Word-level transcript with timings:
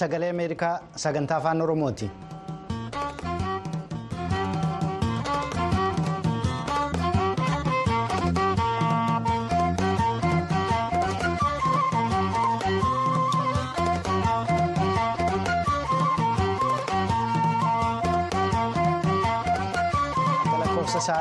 Sagalee 0.00 0.30
Ameerikaa 0.30 0.78
sagantaa 0.96 1.36
afaan 1.38 1.62
Oromooti. 1.62 2.10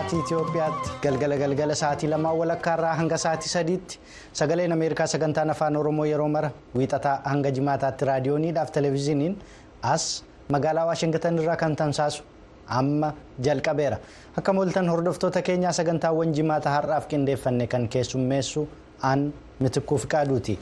Sa'aatii 0.09 0.19
Itoophiyaatti 0.25 0.89
galgala 1.03 1.35
galgala 1.37 1.75
sa'aatii 1.75 2.07
lamaa 2.09 2.33
walakkaarraa 2.33 2.93
hanga 2.99 3.17
sa'aatii 3.17 3.49
sadiitti 3.49 3.99
sagaleen 4.33 4.71
Ameerikaa 4.71 5.07
sagantaan 5.07 5.49
afaan 5.53 5.75
Oromoo 5.77 6.05
yeroo 6.05 6.27
mara 6.27 6.49
wiixataa 6.75 7.21
hanga 7.25 7.51
jimaataatti 7.57 8.05
raadiyooniidhaaf 8.09 8.71
televezyiiniin 8.71 9.35
as 9.81 10.23
magaalaa 10.55 10.85
Waashingtan 10.89 11.37
irraa 11.41 11.55
kan 11.55 11.75
tamsaasu 11.75 12.23
amma 12.67 13.13
jalqabeera. 13.41 13.97
Akka 14.37 14.53
mooltan 14.53 14.89
hordoftoota 14.89 15.41
keenyaa 15.41 15.73
sagantaawwan 15.73 16.33
jimaata 16.33 16.69
har'aaf 16.69 17.07
qindeeffanne 17.07 17.67
kan 17.67 17.87
keessummeessu 17.87 18.67
aan 19.03 19.33
mitikkuu 19.59 19.97
fi 19.97 20.07
qaaduuti. 20.07 20.59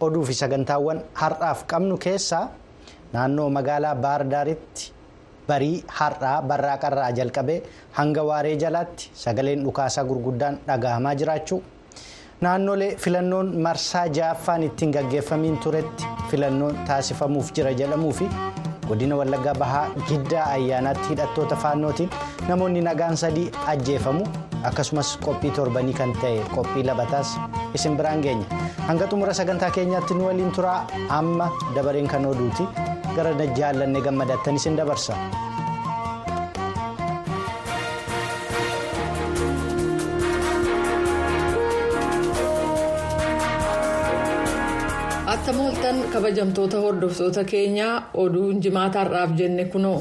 Oduu 0.00 0.24
fi 0.24 0.34
sagantaawwan 0.34 1.02
har'aaf 1.14 1.64
qabnu 1.66 1.98
keessaa 1.98 2.48
naannoo 3.12 3.50
magaalaa 3.50 3.94
Baardaaritti. 3.94 4.92
Barii 5.48 5.84
har'aa 5.98 6.36
barraaqarraa 6.50 7.10
jalqabee 7.18 7.58
hanga 7.98 8.22
waaree 8.30 8.56
jalaatti 8.64 9.10
sagaleen 9.24 9.64
dhukaasaa 9.66 10.04
gurguddaan 10.10 10.58
dhagahamaa 10.68 11.14
jiraachuu 11.22 11.60
naannolee 12.46 12.90
filannoon 13.04 13.48
marsaa 13.66 14.06
ja'affaan 14.18 14.62
ittiin 14.68 14.90
gaggeeffamiin 14.96 15.58
turetti 15.64 16.04
filannoon 16.30 16.76
taasifamuuf 16.90 17.52
jira 17.56 17.72
jedhamuu 17.80 18.12
fi 18.20 18.28
godina 18.88 19.16
wallaggaa 19.20 19.54
bahaa 19.62 19.86
giddaa 20.10 20.44
ayyaanaatti 20.56 21.08
hidhattoota 21.14 21.56
faannootiin 21.64 22.10
namoonni 22.48 22.80
nagaan 22.88 23.16
sadii 23.22 23.48
ajjeefamu 23.72 24.24
akkasumas 24.70 25.10
qophii 25.24 25.50
torbanii 25.56 25.94
kan 25.98 26.12
ta'e 26.22 26.38
qophii 26.54 26.82
labataas. 26.86 27.28
Isin 27.74 27.96
biraan 27.98 28.22
geenya 28.24 28.46
hanga 28.88 29.06
xumura 29.10 29.34
sagantaa 29.40 29.70
keenyaatti 29.76 30.14
nu 30.18 30.24
waliin 30.26 30.50
turaa. 30.56 30.86
Amma 31.18 31.46
dabareen 31.74 32.08
kan 32.08 32.26
oduuti. 32.26 32.64
Gara 33.18 33.34
jaallannee 33.60 34.02
gammadattan 34.08 34.60
isin 34.62 34.76
dabarsa. 34.82 35.16
Akka 45.34 45.52
mooltan 45.52 45.96
kabajamtoota 46.12 46.80
hordoftoota 46.84 47.44
keenyaa 47.50 47.94
oduun 48.24 48.62
jimaata 48.64 48.98
har'aaf 49.04 49.36
jenne 49.40 49.64
kunoo. 49.74 49.98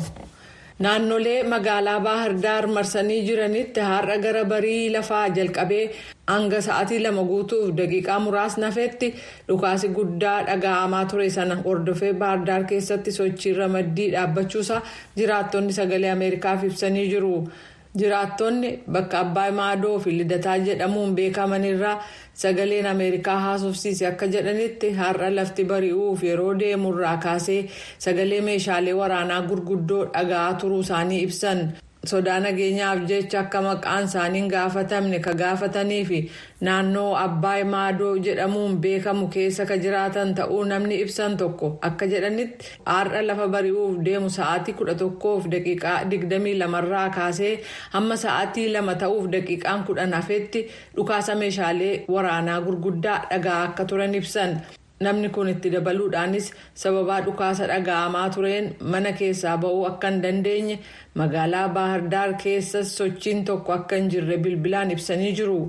Naannolee 0.79 1.43
magaalaa 1.51 1.99
Baahirdaar 2.05 2.67
marsanii 2.67 3.23
jiranitti 3.27 3.81
har'a 3.91 4.17
gara 4.25 4.43
barii 4.51 4.91
lafaa 4.95 5.23
jalqabee 5.37 5.85
hanga 6.31 6.59
sa'aatii 6.65 6.99
lama 7.05 7.23
guutuuf 7.31 7.71
daqiiqaa 7.79 8.19
muraasni 8.25 8.65
hafetti 8.67 9.09
dhukaasi 9.47 9.89
guddaa 9.97 10.35
dhaga'amaa 10.51 11.05
ture 11.13 11.29
sana 11.37 11.55
hordofee 11.63 12.11
Baahirdaar 12.23 12.67
keessatti 12.73 13.11
sochii 13.17 13.53
ramaddii 13.61 14.11
dhaabbachuusaa 14.17 14.81
jiraattonni 15.17 15.73
sagalee 15.79 16.11
Ameerikaaf 16.17 16.63
ibsanii 16.69 17.07
jiru. 17.15 17.33
Jiraattonni 17.99 18.69
bakka 18.95 19.19
Abbaay 19.25 19.51
Maadoo 19.59 19.99
fi 20.03 20.11
Lidataa 20.17 20.57
jedhamuun 20.67 21.15
beekamanirraa 21.15 21.95
sagaleen 22.43 22.85
Ameerikaa 22.93 23.39
haasofsiise 23.45 24.07
akka 24.11 24.27
jedhanitti 24.35 24.91
har'a 24.99 25.29
lafti 25.35 25.63
bari'uuf 25.71 26.23
yeroo 26.29 26.53
deemurraa 26.59 27.17
kaasee 27.25 27.59
sagalee 28.05 28.41
meeshaalee 28.49 28.93
waraanaa 29.01 29.41
gurguddoo 29.49 30.05
dhaga'aa 30.13 30.53
turuu 30.63 30.79
isaanii 30.87 31.21
ibsan. 31.27 31.67
Sodaa 32.11 32.39
nageenyaaf 32.45 32.99
jecha 33.11 33.39
akka 33.41 33.61
maqaan 33.67 34.05
isaanii 34.09 34.39
hin 34.41 34.49
gaafatamne 34.53 35.19
ka 35.27 35.33
gaafatanii 35.41 35.99
fi 36.09 36.19
naannoo 36.67 37.09
abbaay 37.23 37.63
maadoo 37.73 38.13
jedhamuun 38.27 38.77
beekamu 38.85 39.27
keessa 39.35 39.65
ka 39.71 39.77
jiraatan 39.83 40.33
ta'uu 40.39 40.63
namni 40.71 41.01
ibsan 41.05 41.37
tokko 41.43 41.69
akka 41.89 42.09
jedhanitti 42.13 42.71
har'a 42.93 43.21
lafa 43.29 43.47
bari'uuf 43.57 43.99
deemu 44.09 44.29
sa'aatii 44.37 44.77
kudha 44.79 44.95
tokkoof 45.03 45.49
daqiiqaa 45.55 45.97
digdamii 46.15 46.55
lamarraa 46.63 47.05
kaasee 47.19 47.53
hamma 47.97 48.19
sa'aatii 48.25 48.67
lama 48.77 48.95
ta'uuf 49.05 49.29
daqiiqaan 49.37 49.85
kudhan 49.91 50.13
hafetti 50.19 50.65
dhukaasa 50.97 51.35
meeshaalee 51.43 51.93
waraanaa 52.17 52.59
gurguddaa 52.67 53.19
dhagaa 53.31 53.61
akka 53.69 53.85
turan 53.93 54.15
ibsan. 54.21 54.59
Namni 55.05 55.29
kun 55.29 55.49
itti 55.53 55.69
dabaluudhaanis 55.73 56.51
sababaa 56.83 57.21
dhukaasa 57.25 57.67
dhaga'amaa 57.71 58.29
tureen 58.35 58.69
mana 58.93 59.11
keessaa 59.19 59.57
ba'uu 59.65 59.83
akka 59.89 60.07
hin 60.13 60.21
dandeenye 60.23 60.77
magaalaa 61.21 61.67
baahirdaar 61.79 62.31
keessas 62.43 62.95
sochiin 63.01 63.43
tokko 63.49 63.73
akka 63.79 63.95
hin 64.01 64.09
jirre 64.15 64.37
bilbilaan 64.47 64.91
ibsanii 64.95 65.33
jiru. 65.41 65.59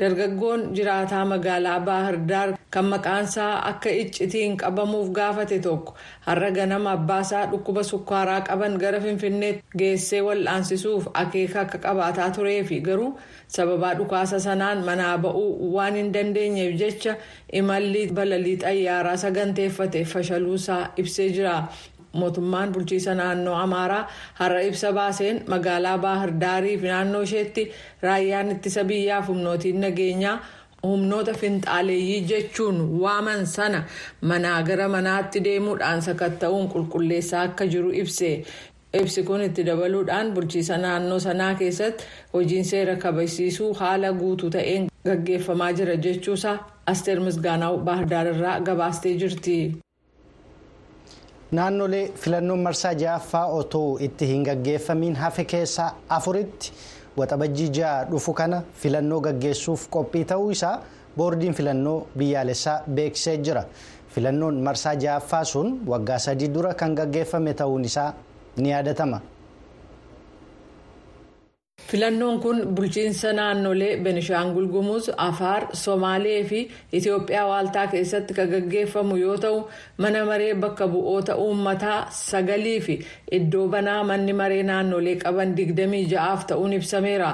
Dargaggoon 0.00 0.60
jiraataa 0.76 1.24
magaalaa 1.32 1.80
baahirdaar 1.88 2.48
kan 2.74 2.84
maqaansaa 2.92 3.52
akka 3.70 3.90
iccitiin 4.02 4.56
qabamuuf 4.60 5.08
gaafate 5.18 5.58
tokko 5.66 5.94
har'a 6.26 6.50
ganama 6.58 6.90
abbaasaa 6.98 7.46
dhukkuba 7.50 7.82
sukkaaraa 7.90 8.40
qaban 8.48 8.78
gara 8.82 9.00
finfinneetti 9.06 9.64
geessee 9.82 10.20
wal'aansisuuf 10.28 11.08
akeeka 11.22 11.60
akka 11.64 11.78
qabaataa 11.86 12.30
tureefi 12.36 12.80
garuu 12.86 13.10
sababaa 13.56 13.94
dhukaasa 13.98 14.38
sanaan 14.46 14.84
manaa 14.88 15.18
ba'uu 15.26 15.72
waan 15.74 15.94
hin 16.00 16.12
dandeenyeef 16.14 16.78
jecha 16.82 17.16
imalli 17.62 18.06
balalii 18.20 18.56
xayyaaraa 18.64 19.16
saganteeffate 19.24 20.04
fashaluusaa 20.04 20.82
ibsee 20.96 21.28
jira. 21.36 21.56
Mootummaan 22.20 22.72
bulchiisa 22.76 23.14
naannoo 23.20 23.56
amaaraa 23.64 24.04
har'a 24.40 24.60
ibsa 24.68 24.92
baaseen 25.00 25.42
magaalaa 25.54 25.96
baahirdaarii 26.04 26.76
fi 26.84 26.86
naannoo 26.92 27.22
isheetti 27.28 27.64
raayyaan 28.06 28.50
ittisa 28.54 28.84
biyyaaf 28.92 29.28
humnootiin 29.32 29.80
nageenyaa 29.86 30.36
humnoota 30.86 31.32
finxaaleeyyii 31.42 32.20
jechuun 32.30 32.76
waaman 33.02 33.46
sana 33.56 33.80
manaa 34.32 34.62
gara 34.68 34.88
manaatti 34.96 35.44
deemuudhaan 35.46 36.02
sakatta'uun 36.08 36.68
qulqulleessaa 36.74 37.42
akka 37.48 37.66
jiru 37.72 37.90
ibse. 38.02 38.30
ibsi 39.00 39.22
kun 39.28 39.42
itti 39.46 39.62
dabaluudhaan 39.68 40.28
bulchiisa 40.34 40.76
naannoo 40.84 41.18
sanaa 41.24 41.50
keessatti 41.62 42.04
hojiin 42.34 42.64
seera 42.70 42.94
kabachiisuu 43.02 43.68
haala 43.80 44.12
guutuu 44.20 44.50
ta'een 44.54 44.86
gaggeeffamaa 45.08 45.72
jira 45.80 45.96
jechuusaa 46.06 46.56
asteer 46.92 47.20
misgaanaa 47.26 47.76
baahirdaararraa 47.90 48.56
gabaastee 48.70 49.14
jirti. 49.24 49.58
Naannolee 51.56 52.10
filannoon 52.22 52.60
marsaa 52.62 52.92
ja'affaa 53.02 53.46
otoo 53.58 53.98
itti 54.06 54.26
hin 54.30 54.42
gaggeeffamiin 54.48 55.14
hafe 55.16 55.44
keessaa 55.52 55.90
afuritti 56.16 56.72
waxabajjii 57.20 57.68
ja'a 57.78 58.04
dhufu 58.10 58.32
kana 58.40 58.62
filannoo 58.82 59.20
gaggeessuuf 59.26 59.86
qophii 59.96 60.24
ta'uu 60.32 60.50
isaa 60.56 60.74
boordiin 61.16 61.54
filannoo 61.60 61.96
biyyaalessaa 62.18 62.76
beeksisee 62.98 63.36
jira 63.48 63.64
filannoon 64.14 64.60
marsaa 64.68 64.94
ja'affaa 65.06 65.44
sun 65.52 65.72
waggaa 65.94 66.18
sadii 66.26 66.48
dura 66.58 66.74
kan 66.74 66.94
gaggeeffame 67.00 67.54
ta'uun 67.54 67.84
isaa 67.84 68.12
ni 68.56 68.70
yaadatama. 68.70 69.20
Filannoon 71.90 72.40
kun 72.44 72.58
bulchiinsa 72.76 73.30
naannolee 73.38 73.96
benishaangul 74.04 74.66
gumuz 74.74 75.04
afaar 75.26 75.60
somaalee 75.82 76.40
fi 76.50 76.58
itiyoophiyaa 76.96 77.46
waaltaa 77.52 77.86
keessatti 77.92 78.34
kan 78.38 78.50
gaggeeffamu 78.54 79.16
yoo 79.24 79.36
ta'u 79.44 79.62
mana 80.04 80.24
maree 80.30 80.54
bakka 80.64 80.88
bu'oota 80.94 81.36
uummataa 81.44 82.00
sagalii 82.22 82.80
fi 82.88 82.98
iddoo 83.38 83.68
banaa 83.76 84.02
manni 84.10 84.32
maree 84.42 84.62
naannolee 84.72 85.16
qaban 85.24 85.56
digdamii 85.60 86.04
ja'aaf 86.12 86.44
ta'uun 86.52 86.72
ibsameera. 86.80 87.32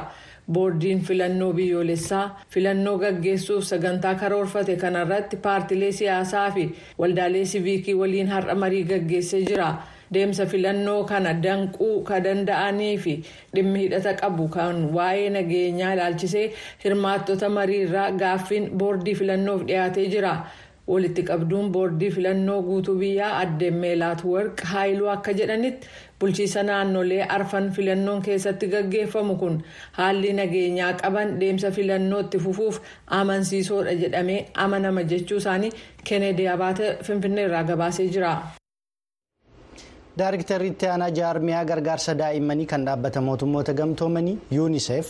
boordiin 0.54 0.98
filannoo 1.08 1.52
biyyoolessaa 1.58 2.24
filannoo 2.54 2.96
gaggeessuuf 3.02 3.62
sagantaa 3.68 4.14
karoorfate 4.22 4.74
kanarratti 4.82 5.36
paartilee 5.46 5.92
siyaasaa 5.98 6.50
fi 6.56 6.64
waldaalee 7.00 7.44
siviikii 7.52 7.94
waliin 8.00 8.28
har'a 8.34 8.54
marii 8.62 8.82
gaggeessee 8.90 9.40
jira. 9.50 9.68
Deemsa 10.16 10.46
filannoo 10.54 10.98
kana 11.12 11.32
danquu 11.46 11.88
ka 12.10 12.20
danda'anii 12.26 12.96
fi 13.06 13.14
dhimmi 13.54 13.80
hidhata 13.86 14.14
qabu 14.24 14.48
kan 14.58 14.84
waa'ee 14.98 15.30
nageenyaa 15.38 15.94
ilaalchisee 15.98 16.44
hirmaattota 16.84 17.48
mariirraa 17.58 18.10
gaaffiin 18.24 18.70
boordii 18.82 19.14
filannoof 19.22 19.66
dhiyaatee 19.72 20.06
jira. 20.16 20.36
walitti 20.92 21.22
qabduun 21.28 21.68
boordii 21.74 22.08
filannoo 22.14 22.56
guutuu 22.64 22.94
biyyaa 23.02 23.28
addeen 23.42 23.74
meelaat 23.84 24.24
warq 24.30 24.58
haayiluu 24.72 25.06
akka 25.12 25.32
jedhanitti 25.38 25.88
bulchiisa 26.20 26.62
naannolee 26.70 27.22
arfan 27.36 27.70
filannoon 27.76 28.20
keessatti 28.26 28.68
gaggeeffamu 28.74 29.36
kun 29.42 29.56
haalli 29.98 30.32
nageenyaa 30.40 30.90
qaban 31.02 31.32
deemsa 31.44 31.70
filannootti 31.78 32.38
fufuuf 32.48 32.80
amansiisoodha 33.20 33.94
jedhamee 34.02 34.36
amanama 34.66 35.02
jechuu 35.14 35.40
isaanii 35.44 35.72
keeneedii 36.10 36.50
abaate 36.56 36.92
finfinneerraa 37.08 37.64
gabaasee 37.72 38.08
jira. 38.18 38.34
Daayiriktarri 40.18 40.68
itti 40.70 40.86
aanaa 40.86 41.10
jaarmiyaa 41.18 41.64
gargaarsa 41.68 42.12
daa'immanii 42.18 42.66
kan 42.72 42.84
dhaabbata 42.88 43.20
mootummoota 43.28 43.72
gamtoomanii 43.78 44.34
yuuniseef 44.56 45.08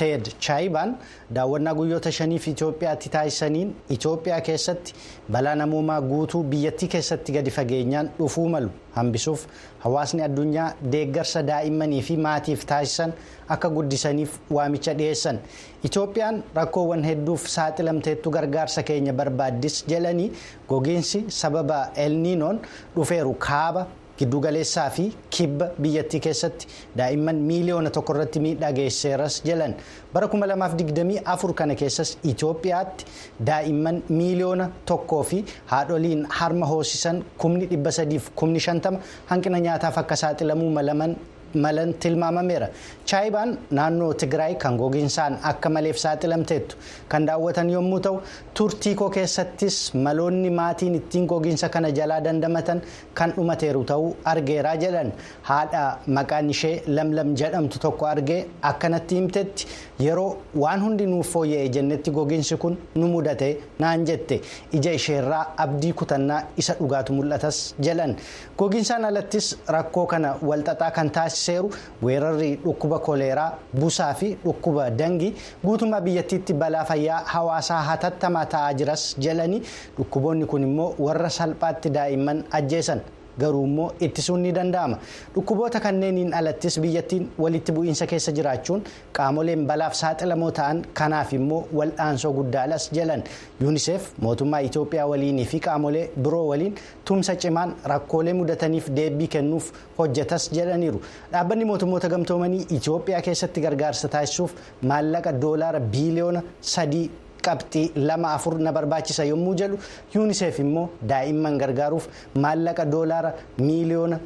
teed 0.00 0.28
chaayibaan 0.46 0.92
daawwannaa 1.38 1.72
guyyoota 1.78 2.12
shaniif 2.18 2.46
Itoophiyaatti 2.52 3.10
taasisaniin 3.14 3.72
Itoophiyaa 3.96 4.38
keessatti 4.48 4.94
balaa 5.36 5.54
namoomaa 5.62 5.96
guutuu 6.12 6.42
biyyattii 6.52 6.88
keessatti 6.92 7.34
gadi 7.38 7.50
fageenyaan 7.56 8.10
dhufuu 8.20 8.44
malu 8.52 8.70
hambisuuf 8.98 9.42
hawaasni 9.86 10.22
addunyaa 10.28 10.68
deeggarsa 10.94 11.42
daa'immanii 11.50 12.02
fi 12.10 12.16
maatiif 12.28 12.62
taasisan 12.74 13.12
akka 13.56 13.68
guddisaniif 13.78 14.38
waamicha 14.58 14.94
dhiyeessan 15.02 15.42
Itoophiyaan 15.90 16.40
rakkoowwan 16.60 17.02
hedduuf 17.10 17.48
saaxilamteettu 17.56 18.30
gargaarsa 18.38 18.82
keenya 18.92 19.12
barbaaddis 19.24 19.82
jedhanii 19.94 20.30
gogiinsi 20.68 21.24
sababa 21.42 21.82
elniinoon 22.06 22.62
dhufeeru 22.96 23.34
kaaba. 23.48 23.86
Giddugaleessaa 24.18 24.88
fi 24.96 25.04
kibba 25.36 25.66
biyyattii 25.82 26.20
keessatti 26.26 26.66
daa'imman 27.00 27.36
miiliyoona 27.50 27.90
tokko 27.96 28.14
irratti 28.16 28.40
miidhaa 28.46 28.72
geessiseeras 28.78 29.40
jedhan 29.48 29.74
bara 30.14 30.26
2024 30.36 31.52
kana 31.60 31.74
keessas 31.82 32.14
Itoophiyaatti 32.32 33.04
daa'imman 33.50 34.02
miiliyoona 34.08 34.70
tokkoo 34.92 35.22
fi 35.22 35.44
haadholiin 35.74 36.26
harma 36.40 36.66
hoosisan 36.72 37.22
kumni 37.38 37.66
dhibba 37.70 37.90
sadiif 38.00 38.30
kumni 38.42 38.60
shantama 38.68 38.98
hanqina 39.30 39.58
nyaataaf 39.68 39.98
akka 40.04 40.16
saaxilamuu 40.24 40.70
malaman. 40.70 41.16
Malan 41.64 41.92
tilmaamameera 42.02 42.68
chaayibaan 43.10 43.50
naannoo 43.78 44.12
tigraay 44.22 44.54
kan 44.64 44.76
gogiinsaan 44.82 45.38
akka 45.50 45.68
maleef 45.76 45.96
saaxilamteettu 46.04 46.76
kan 47.12 47.26
daawwatan 47.28 47.70
yommuu 47.74 48.00
ta'u 48.06 48.16
turtii 48.60 48.94
koo 49.00 49.10
keessattis 49.16 49.76
maloonni 50.06 50.50
maatiin 50.60 50.94
ittiin 51.00 51.26
gogiinsa 51.32 51.68
kana 51.76 51.90
jalaa 51.98 52.20
dandamatan 52.26 52.82
kan 53.20 53.32
dhumateeru 53.36 53.84
ta'uu 53.92 54.10
argeeraa 54.32 54.76
jedhan 54.84 55.12
haadha 55.50 55.84
maqaan 56.18 56.50
ishee 56.56 56.74
lamlam 56.98 57.34
jedhamtu 57.42 57.78
tokko 57.86 58.06
argee 58.14 58.40
akkanatti 58.72 59.14
himtetti 59.20 59.66
yeroo 59.98 60.36
waan 60.64 60.80
hundi 60.84 61.06
nuuf 61.06 61.30
fooyya'e 61.32 61.68
jennetti 61.78 62.10
gogiinsi 62.10 62.56
kun 62.56 62.76
nu 62.96 63.06
mudate 63.14 63.48
naan 63.78 64.04
jette 64.06 64.40
ija 64.72 64.92
isheerraa 64.92 65.44
abdii 65.66 65.92
kutannaa 65.92 66.42
isa 66.56 66.74
dhugaatu 66.80 67.12
mul'atas 67.12 67.74
jedhan 67.80 68.16
gogiinsaan 68.58 69.04
alattis 69.04 69.54
rakkoo 69.68 70.06
kana 70.06 70.34
walxaxaa 70.42 70.90
kan 70.90 71.10
taasisu. 71.10 71.44
seeru 71.44 71.70
weerarri 72.02 72.50
dhukkuba 72.64 72.98
koleeraa 72.98 73.58
busaa 73.80 74.12
fi 74.14 74.28
dhukkuba 74.44 74.90
dangii 74.90 75.34
guutummaa 75.64 76.00
biyyattiitti 76.00 76.54
balaa 76.54 76.84
fayyaa 76.84 77.22
hawaasaa 77.32 77.82
hatattamaa 77.90 78.46
ta'aa 78.46 78.72
jiras 78.78 79.02
jedhanii 79.26 79.60
dhukkuboonni 79.98 80.46
kun 80.46 80.62
immoo 80.68 80.94
warra 81.06 81.30
salphaatti 81.38 81.90
daa'imman 81.98 82.44
ajjeesan 82.50 83.00
garuu 83.42 83.64
immoo 83.68 83.88
ittisuun 84.06 84.42
ni 84.46 84.52
danda'ama 84.58 84.96
dhukkuboota 85.34 85.80
kanneeniin 85.86 86.34
alattis 86.40 86.78
biyyattiin 86.84 87.24
walitti 87.44 87.72
bu'iinsa 87.76 88.06
keessa 88.12 88.32
jiraachuun 88.38 88.82
qaamoleen 89.18 89.66
balaaf 89.70 89.94
saaxilamoo 90.02 90.50
ta'an 90.58 90.82
kanaaf 91.00 91.32
immoo 91.38 91.60
wal'aansoo 91.80 92.32
guddaadhas 92.38 92.90
jedhan 92.98 93.22
yuuniseef 93.62 94.08
mootummaa 94.26 94.60
itoophiyaa 94.68 95.06
waliinii 95.12 95.44
fi 95.54 95.60
qaamolee 95.68 96.04
biroo 96.26 96.44
waliin 96.52 96.74
tumsa 97.04 97.36
cimaan 97.46 97.74
rakkoolee 97.94 98.34
mudataniif 98.42 98.88
deebii 99.00 99.28
kennuuf 99.36 99.72
hojjetas 99.98 100.50
jedhaniiru 100.60 101.02
dhaabbanni 101.32 101.64
mootummoota 101.72 102.08
gamtoomanii 102.16 102.66
itoophiyaa 102.78 103.22
keessatti 103.28 103.60
gargaarsa 103.66 104.08
taasisuuf 104.16 104.52
maallaqa 104.82 105.32
doolaara 105.42 105.80
biiliyoona 105.80 106.42
sadii. 106.60 107.10
Qabxii 107.48 107.86
lama 108.08 108.28
afur 108.36 108.54
na 108.66 108.72
barbaachisa 108.72 109.24
yommuu 109.32 109.54
jedhu 109.62 109.78
yuuniseef 110.14 110.58
immoo 110.64 110.86
daa'imman 111.12 111.58
gargaaruuf 111.62 112.06
maallaqa 112.44 112.84
doolaara 112.94 113.32
miiliyoona 113.66 114.18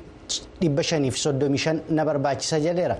dhibba 0.61 0.83
shaniif 0.93 1.17
soddomii 1.25 1.59
shan 1.65 1.81
na 1.91 2.05
barbaachisa 2.05 2.59
jedheera. 2.67 2.97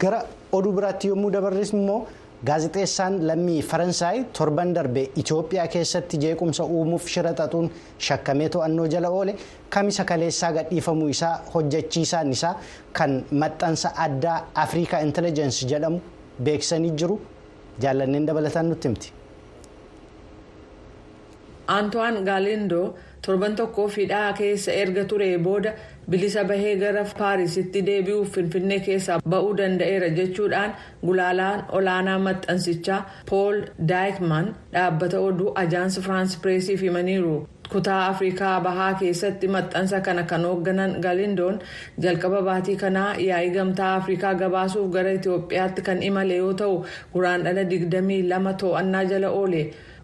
Gara 0.00 0.22
oduu 0.52 0.72
biraatti 0.72 1.08
yommuu 1.12 1.30
dabarres 1.36 1.72
immoo 1.72 2.00
gaazexeessaan 2.48 3.14
lammii 3.28 3.62
faransaay 3.70 4.18
torban 4.38 4.72
darbe 4.74 5.02
itoophiyaa 5.22 5.66
keessatti 5.72 6.20
jeequmsa 6.24 6.64
uumuuf 6.74 7.08
shira 7.14 7.32
xaxuun 7.40 7.66
shakkamee 8.08 8.48
to'annoo 8.56 8.86
jala 8.92 9.08
oole. 9.10 9.34
Kamisa 9.70 10.04
kaleessaa 10.04 10.52
gadhiifamuu 10.58 11.08
isaa 11.14 11.32
hojjechiisaan 11.54 12.30
isaa 12.36 12.54
kan 12.92 13.24
maxxansa 13.42 13.88
addaa 14.06 14.38
afrikaa 14.54 15.00
intelligensi 15.08 15.66
jedhamu 15.72 16.00
beeksisanii 16.44 16.90
jiru. 17.02 17.18
Jaallanneen 17.82 18.26
dabalataan 18.26 18.68
nutti 18.70 18.88
himti. 18.88 19.12
Antoine 21.76 22.22
Galindo 22.28 22.82
torban 23.26 23.56
tokkoof 23.56 23.96
hidhaa 24.00 24.32
keessa 24.38 24.72
erga 24.82 25.04
ture 25.10 25.28
booda 25.46 25.72
bilisa 26.10 26.44
bahee 26.50 26.76
gara 26.82 27.02
paarisitti 27.18 27.82
deebi'uuf 27.88 28.30
finfinnee 28.36 28.78
keessaa 28.86 29.18
ba'uu 29.34 29.52
danda'eera 29.58 30.08
jechuudhaan 30.18 30.72
gulaalaan 31.06 31.64
olaanaa 31.80 32.18
maxxansichaa 32.28 33.00
pool 33.30 33.60
daayikman 33.92 34.54
dhaabbata 34.72 35.20
oduu 35.28 35.52
ajaansi 35.64 36.00
firaans 36.08 36.36
pireesiif 36.42 36.80
himaniiru. 36.88 37.36
kutaa 37.72 38.02
afrikaa 38.10 38.52
bahaa 38.66 38.92
keessatti 39.00 39.48
maxxansa 39.54 39.98
kana 40.06 40.22
kan 40.30 40.44
hoogganan 40.48 40.92
galindoon 41.06 41.58
jalqaba 42.04 42.40
baatii 42.46 42.76
kanaa 42.82 43.10
yaa'ii 43.24 43.50
gamtaa 43.56 43.90
afrikaa 43.96 44.30
gabaasuuf 44.42 44.86
gara 44.94 45.12
itiyoophiyaatti 45.18 45.82
kan 45.88 46.00
imale 46.08 46.36
yoo 46.38 46.54
ta'u 46.62 46.78
guraandhala 47.12 47.62
22 47.74 48.54
to'annaa 48.62 49.04
jala 49.10 49.30
oole 49.40 49.60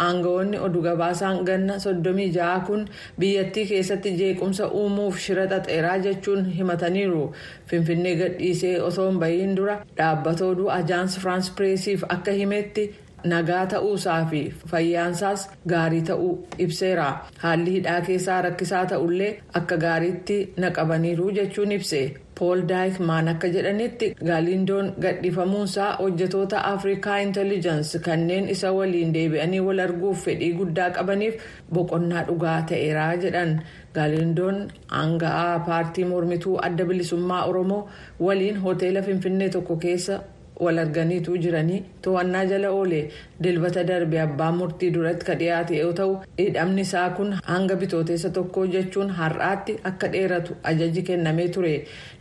aangawoonni 0.07 0.59
oduu 0.69 0.83
gabaasaan 0.89 1.45
ganna 1.51 1.79
36 1.85 2.61
kun 2.67 2.85
biyyattii 3.21 3.67
keessatti 3.71 4.17
jeequmsa 4.23 4.69
uumuuf 4.81 5.19
shira 5.27 5.47
xaxeeraa 5.53 5.99
jechuun 6.09 6.45
himataniiru 6.59 7.23
finfinnee 7.71 8.17
gadhiisee 8.25 8.75
osoo 8.91 9.09
hin 9.11 9.19
bahiin 9.25 9.57
dura 9.57 9.79
dhaabbata 9.97 10.47
oduu 10.53 10.69
ajaansi 10.81 11.21
firaans 11.21 11.51
pireesiif 11.57 12.05
akka 12.19 12.33
himetti. 12.43 12.87
nagaa 13.33 13.61
ta'uusaa 13.73 14.17
fi 14.31 14.41
fayyaansaas 14.71 15.45
gaarii 15.73 16.01
ta'uu 16.09 16.33
ibseera 16.65 17.07
haalli 17.45 17.71
hidhaa 17.77 18.01
keessaa 18.09 18.41
rakkisaa 18.47 18.83
ta'ullee 18.91 19.31
akka 19.61 19.77
gaariitti 19.85 20.37
naqabaniiru 20.65 21.31
jechuun 21.39 21.73
ibse 21.77 22.01
pool 22.39 22.63
daayikmaan 22.71 23.29
akka 23.33 23.49
jedhanitti 23.57 24.09
gaaliindoon 24.29 24.89
gadhiifamuunsaa 25.05 25.91
hojjetoota 26.01 26.65
afrikaa 26.73 27.19
intelligensi 27.27 27.99
kanneen 28.09 28.49
isa 28.55 28.73
waliin 28.79 29.13
deebi'anii 29.17 29.61
wal 29.69 29.79
arguuf 29.87 30.25
fedhii 30.29 30.53
guddaa 30.61 30.91
qabaniif 30.99 31.41
boqonnaa 31.79 32.25
dhugaa 32.29 32.59
ta'eera 32.73 33.07
jedhan 33.25 33.57
gaaliindoon 33.99 34.61
aanga'aa 35.01 35.59
paartii 35.71 36.05
mormituu 36.13 36.59
adda 36.69 36.85
bilisummaa 36.93 37.43
oromoo 37.51 37.83
waliin 38.29 38.57
hoteela 38.69 39.03
finfinnee 39.03 39.49
tokko 39.59 39.77
keessa. 39.87 40.21
Wal 40.61 40.79
arganiitu 40.79 41.37
jiranii 41.45 41.79
to'annaa 42.07 42.45
jala 42.51 42.69
oole 42.79 43.01
dilbata 43.47 43.83
darbe 43.89 44.21
abbaa 44.25 44.51
murtii 44.59 44.91
duratti 44.97 45.27
ka 45.31 45.35
dhiyaate 45.41 45.77
yoo 45.81 45.93
ta'u 46.01 46.13
hidhamni 46.39 46.81
isaa 46.89 47.09
kun 47.17 47.33
hanga 47.49 47.77
bitooteessa 47.81 48.31
tokko 48.37 48.67
jechuun 48.77 49.11
har'aatti 49.19 49.77
akka 49.91 50.09
dheeratu 50.15 50.57
ajaji 50.73 51.03
kennamee 51.11 51.49
ture. 51.59 51.75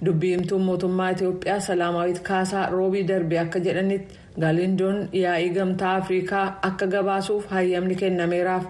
Dubbiimtuun 0.05 0.61
mootummaa 0.71 1.11
itiyoophiyaa 1.11 1.59
salaamaawit 1.69 2.19
kaasaa 2.31 2.65
roobii 2.75 3.03
darbe 3.13 3.39
akka 3.45 3.59
jedhanitti 3.67 4.17
gaaliindoon 4.41 4.99
yaa'ii 5.21 5.49
gamtaa 5.55 5.93
afrikaa 6.01 6.43
akka 6.69 6.87
gabaasuuf 6.93 7.45
hayyamni 7.55 7.95
kennameeraaf 8.01 8.63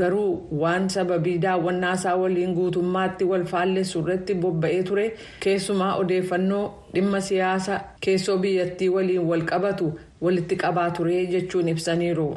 garuu 0.00 0.30
waan 0.64 0.88
sababii 0.96 1.38
daawwannaa 1.46 1.94
isaa 2.00 2.16
waliin 2.24 2.54
guutummaatti 2.58 3.24
wal 3.32 3.44
faallessu 3.54 4.00
irratti 4.04 4.34
bobba'ee 4.44 4.82
ture 4.90 5.06
keessumaa 5.46 5.94
odeeffannoo 6.04 6.62
dhimma 6.94 7.20
siyaasa 7.30 7.80
keessoo 8.06 8.38
biyyattii 8.44 8.88
waliin 8.98 9.26
wal 9.32 9.44
qabatu 9.54 9.90
walitti 10.28 10.56
qabaa 10.66 10.90
ture 11.00 11.26
jechuun 11.34 11.68
ibsaniiru. 11.74 12.28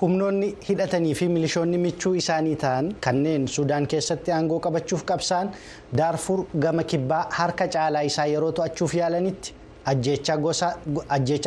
humnoonni 0.00 0.46
hidhatanii 0.68 1.14
fi 1.14 1.26
milishoonni 1.32 1.78
michuu 1.78 2.12
isaanii 2.20 2.54
ta'an 2.62 2.86
kanneen 3.06 3.42
sudaan 3.54 3.86
keessatti 3.94 4.32
aangoo 4.36 4.60
qabachuuf 4.66 5.02
qabsa'an 5.10 5.50
daarfur 6.00 6.44
gama 6.64 6.82
kibbaa 6.92 7.18
harka 7.38 7.66
caalaa 7.74 8.02
isaa 8.10 8.26
yeroo 8.34 8.52
to'achuuf 8.60 8.94
yaalanitti. 9.00 9.52
Ajjechaa 9.84 10.36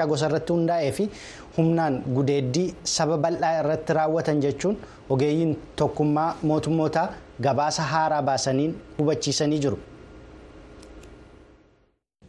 gosa 0.07 0.25
irratti 0.29 0.53
hundaa'ee 0.53 0.91
fi 0.91 1.09
humnaan 1.57 2.01
gudeeddii 2.15 2.67
saba 2.95 3.17
bal'aa 3.17 3.53
irratti 3.61 3.93
raawwatan 3.99 4.41
jechuun 4.45 4.77
ogeeyyiin 5.09 5.55
tokkummaa 5.75 6.29
mootummootaa 6.51 7.07
gabaasa 7.41 7.83
haaraa 7.93 8.21
baasaniin 8.21 8.75
hubachiisanii 8.99 9.59
jiru. 9.65 9.77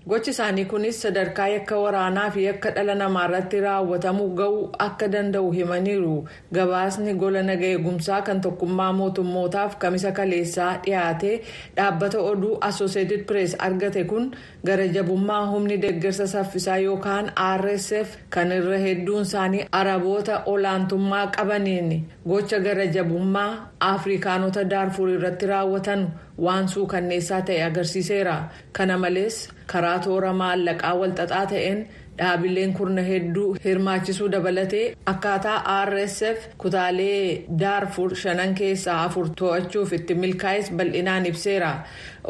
Gochi 0.08 0.30
isaanii 0.30 0.64
kunis 0.70 0.98
sadarkaa 1.02 1.46
yakka 1.48 1.76
waraanaa 1.82 2.30
fi 2.30 2.42
yakka 2.44 2.70
dhala 2.76 2.94
namaa 2.94 3.22
irratti 3.28 3.60
raawwatamuu 3.64 4.26
ga'uu 4.40 4.64
akka 4.86 5.06
danda'u 5.14 5.50
himaniiru. 5.58 6.16
Gabaasni 6.52 7.14
gola 7.22 7.42
naga 7.42 7.66
eegumsaa 7.66 8.20
kan 8.26 8.40
tokkummaa 8.40 8.90
mootummootaaf 8.98 9.76
kamisa 9.84 10.12
kaleessaa 10.18 10.72
dhiyaate 10.84 11.30
dhaabbata 11.76 12.18
oduu 12.32 12.58
assooseetid 12.68 13.24
pirees 13.30 13.56
argate 13.68 14.04
kun 14.10 14.28
gara 14.66 14.86
jabummaa 14.98 15.40
humni 15.52 15.78
deeggarsa 15.86 16.26
saffisaa 16.34 16.76
yookaan 16.84 17.32
rsf 17.56 18.16
kan 18.36 18.52
irra 18.58 18.78
hedduun 18.84 19.22
isaanii 19.30 19.64
araboota 19.80 20.42
olaantummaa 20.52 21.26
qabaniin 21.38 21.90
gocha 22.28 22.58
gara 22.68 22.86
jabummaa 22.98 23.50
afrikaanota 23.80 24.64
daarfur 24.70 25.08
irratti 25.16 25.46
raawwatan 25.54 26.06
waan 26.38 26.68
suukanneessaa 26.68 27.42
ta'e 27.42 27.62
agarsiiseera. 27.64 28.36
Kana 28.72 28.98
malees 28.98 29.48
karaa 29.72 29.98
toora 30.06 30.32
maallaqaa 30.44 30.94
walxaxaa 31.02 31.46
ta'een. 31.52 31.84
dhaabileen 32.18 32.72
kurna 32.78 33.02
hedduu 33.06 33.44
hirmaachisuu 33.62 34.26
dabalatee 34.32 34.82
akkaataa 35.12 35.78
rsf 35.86 36.44
kutaalee 36.64 37.44
daarfur 37.62 38.10
shanan 38.20 38.52
keessaa 38.60 38.98
afur 39.06 39.24
to'achuuf 39.40 39.92
itti 39.96 40.14
milkaa'es 40.24 40.68
bal'inaan 40.80 41.26
ibseera 41.30 41.70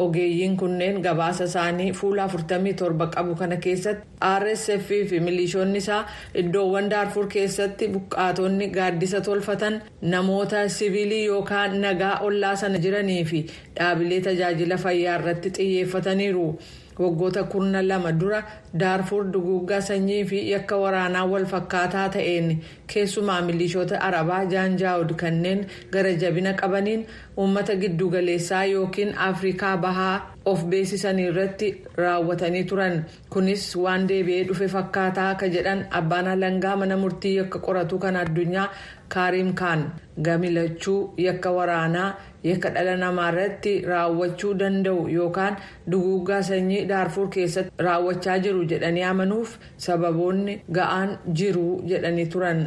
ogeeyyiin 0.05 0.55
kunneen 0.63 0.97
gabaasa 1.07 1.45
isaanii 1.51 1.89
fuula 1.99 2.25
47 2.37 3.09
qabu 3.17 3.35
kana 3.41 3.57
keessatti 3.67 4.07
rsf 4.43 4.89
fi 5.11 5.21
milishoonni 5.27 5.79
isaa 5.85 5.99
iddoowwan 6.43 6.89
daarfur 6.95 7.27
keessatti 7.35 7.89
buqqaatonni 7.97 8.69
gaaddisa 8.79 9.21
tolfatan 9.29 9.77
namoota 10.15 10.63
siviilii 10.79 11.25
yookaan 11.27 11.77
nagaa 11.85 12.15
ollaa 12.31 12.55
sana 12.63 12.79
jiranii 12.87 13.21
fi 13.33 13.43
dhaabilee 13.77 14.21
tajaajila 14.29 14.77
fayyaa 14.87 15.19
irratti 15.21 15.51
xiyyeeffataniiru. 15.59 16.47
Waggoota 16.99 17.43
kurna 17.53 17.83
lama 17.83 18.13
dura 18.13 18.43
daarfur 18.83 19.25
duguuggaa 19.33 19.81
sanyii 19.89 20.25
fi 20.31 20.39
yakka 20.51 20.77
waraanaa 20.85 21.25
wal 21.33 21.47
fakkaataa 21.53 22.09
ta'een 22.17 22.49
keessumaa 22.93 23.41
milishoota 23.49 24.01
arabaa 24.09 24.45
jaanjaawud 24.55 25.15
kanneen 25.23 25.67
gara 25.93 26.13
jabina 26.23 26.53
qabaniin 26.61 27.07
uummata 27.37 27.77
giddugaleessaa 27.83 28.65
yookiin 28.65 29.15
afrikaa 29.29 29.77
bahaa 29.77 30.15
of 30.53 30.65
beeksisanii 30.73 31.27
irratti 31.31 31.69
raawwatanii 31.97 32.65
turan. 32.65 33.05
Kunis 33.31 33.77
waan 33.77 34.09
deebi'ee 34.09 34.45
dhufe 34.49 34.69
fakkaataa 34.69 35.31
akka 35.31 35.49
jedhan 35.49 35.87
abbaan 35.91 36.29
alangaa 36.29 36.77
mana 36.77 36.97
murtii 36.97 37.37
yakka 37.37 37.59
qoratu 37.59 37.99
kan 37.99 38.17
addunyaa 38.23 38.69
kaariim 39.15 39.53
kaan 39.61 39.85
gamilachuu 40.23 41.15
yakka 41.17 41.51
waraanaa 41.51 42.15
yakka 42.51 42.71
dhala 42.77 42.97
namaa 43.03 43.29
irratti 43.33 43.75
raawwachuu 43.91 44.55
danda'u 44.63 45.03
yookaan 45.19 45.57
duguuggaa 45.91 46.43
sanyii 46.51 46.85
daarfur 46.95 47.29
keessatti 47.37 47.85
raawwachaa 47.89 48.39
jiru 48.47 48.65
jedhanii 48.73 49.07
amanuuf 49.13 49.59
sababoonni 49.89 50.59
ga'aan 50.81 51.19
jiru 51.43 51.69
jedhanii 51.93 52.27
turan. 52.37 52.61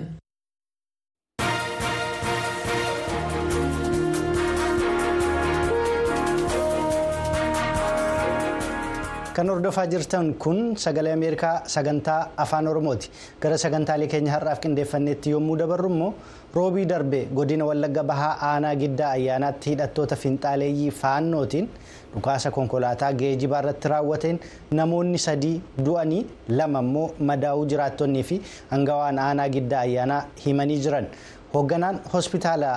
kan 9.38 9.46
hordofaa 9.54 9.86
jirtan 9.86 10.34
kun 10.42 10.74
sagalee 10.84 11.14
ameerikaa 11.14 11.62
sagantaa 11.74 12.22
afaan 12.44 12.68
oromooti 12.68 13.12
gara 13.42 13.58
sagantaalee 13.64 14.08
keenya 14.14 14.32
har'aaf 14.34 14.60
qindeeffanneetti 14.64 15.30
yommuu 15.36 15.58
dabarru 15.62 15.90
immoo 15.94 16.14
roobii 16.58 16.86
darbe 16.92 17.20
godina 17.40 17.66
wallagga 17.70 18.04
bahaa 18.12 18.34
aanaa 18.50 18.76
giddaa 18.82 19.12
ayyaanaatti 19.18 19.70
hidhattoota 19.74 20.16
finxaaleeyyii 20.24 20.92
faannootiin 21.02 21.68
dhukaasa 22.14 22.52
konkolaataa 22.58 23.14
geejibaa 23.22 23.60
irratti 23.64 23.88
raawwateen 23.94 24.40
namoonni 24.82 25.18
sadii 25.28 25.56
du'anii 25.88 26.26
lama 26.60 26.80
immoo 26.88 27.08
madaa'uu 27.32 27.66
jiraattonnii 27.74 28.24
fi 28.30 28.42
hangawaan 28.76 29.20
aanaa 29.30 29.50
giddaa 29.58 29.82
ayyaanaa 29.88 30.22
himanii 30.46 30.80
jiran. 30.86 31.08
hoogganaan 31.54 32.00
hospitaala 32.14 32.70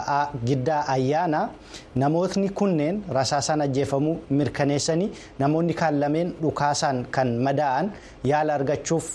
giddaa 0.49 0.83
ayyaanaa 0.93 1.49
namootni 2.03 2.49
kunneen 2.61 3.01
rasaasaan 3.17 3.61
ajjeefamuu 3.65 4.13
mirkaneessanii 4.39 5.09
namoonni 5.43 5.75
kaan 5.81 5.99
lameen 6.03 6.31
dhukaasaan 6.43 7.01
kan 7.17 7.33
madaa'an 7.49 7.91
yaala 8.31 8.55
argachuuf 8.59 9.09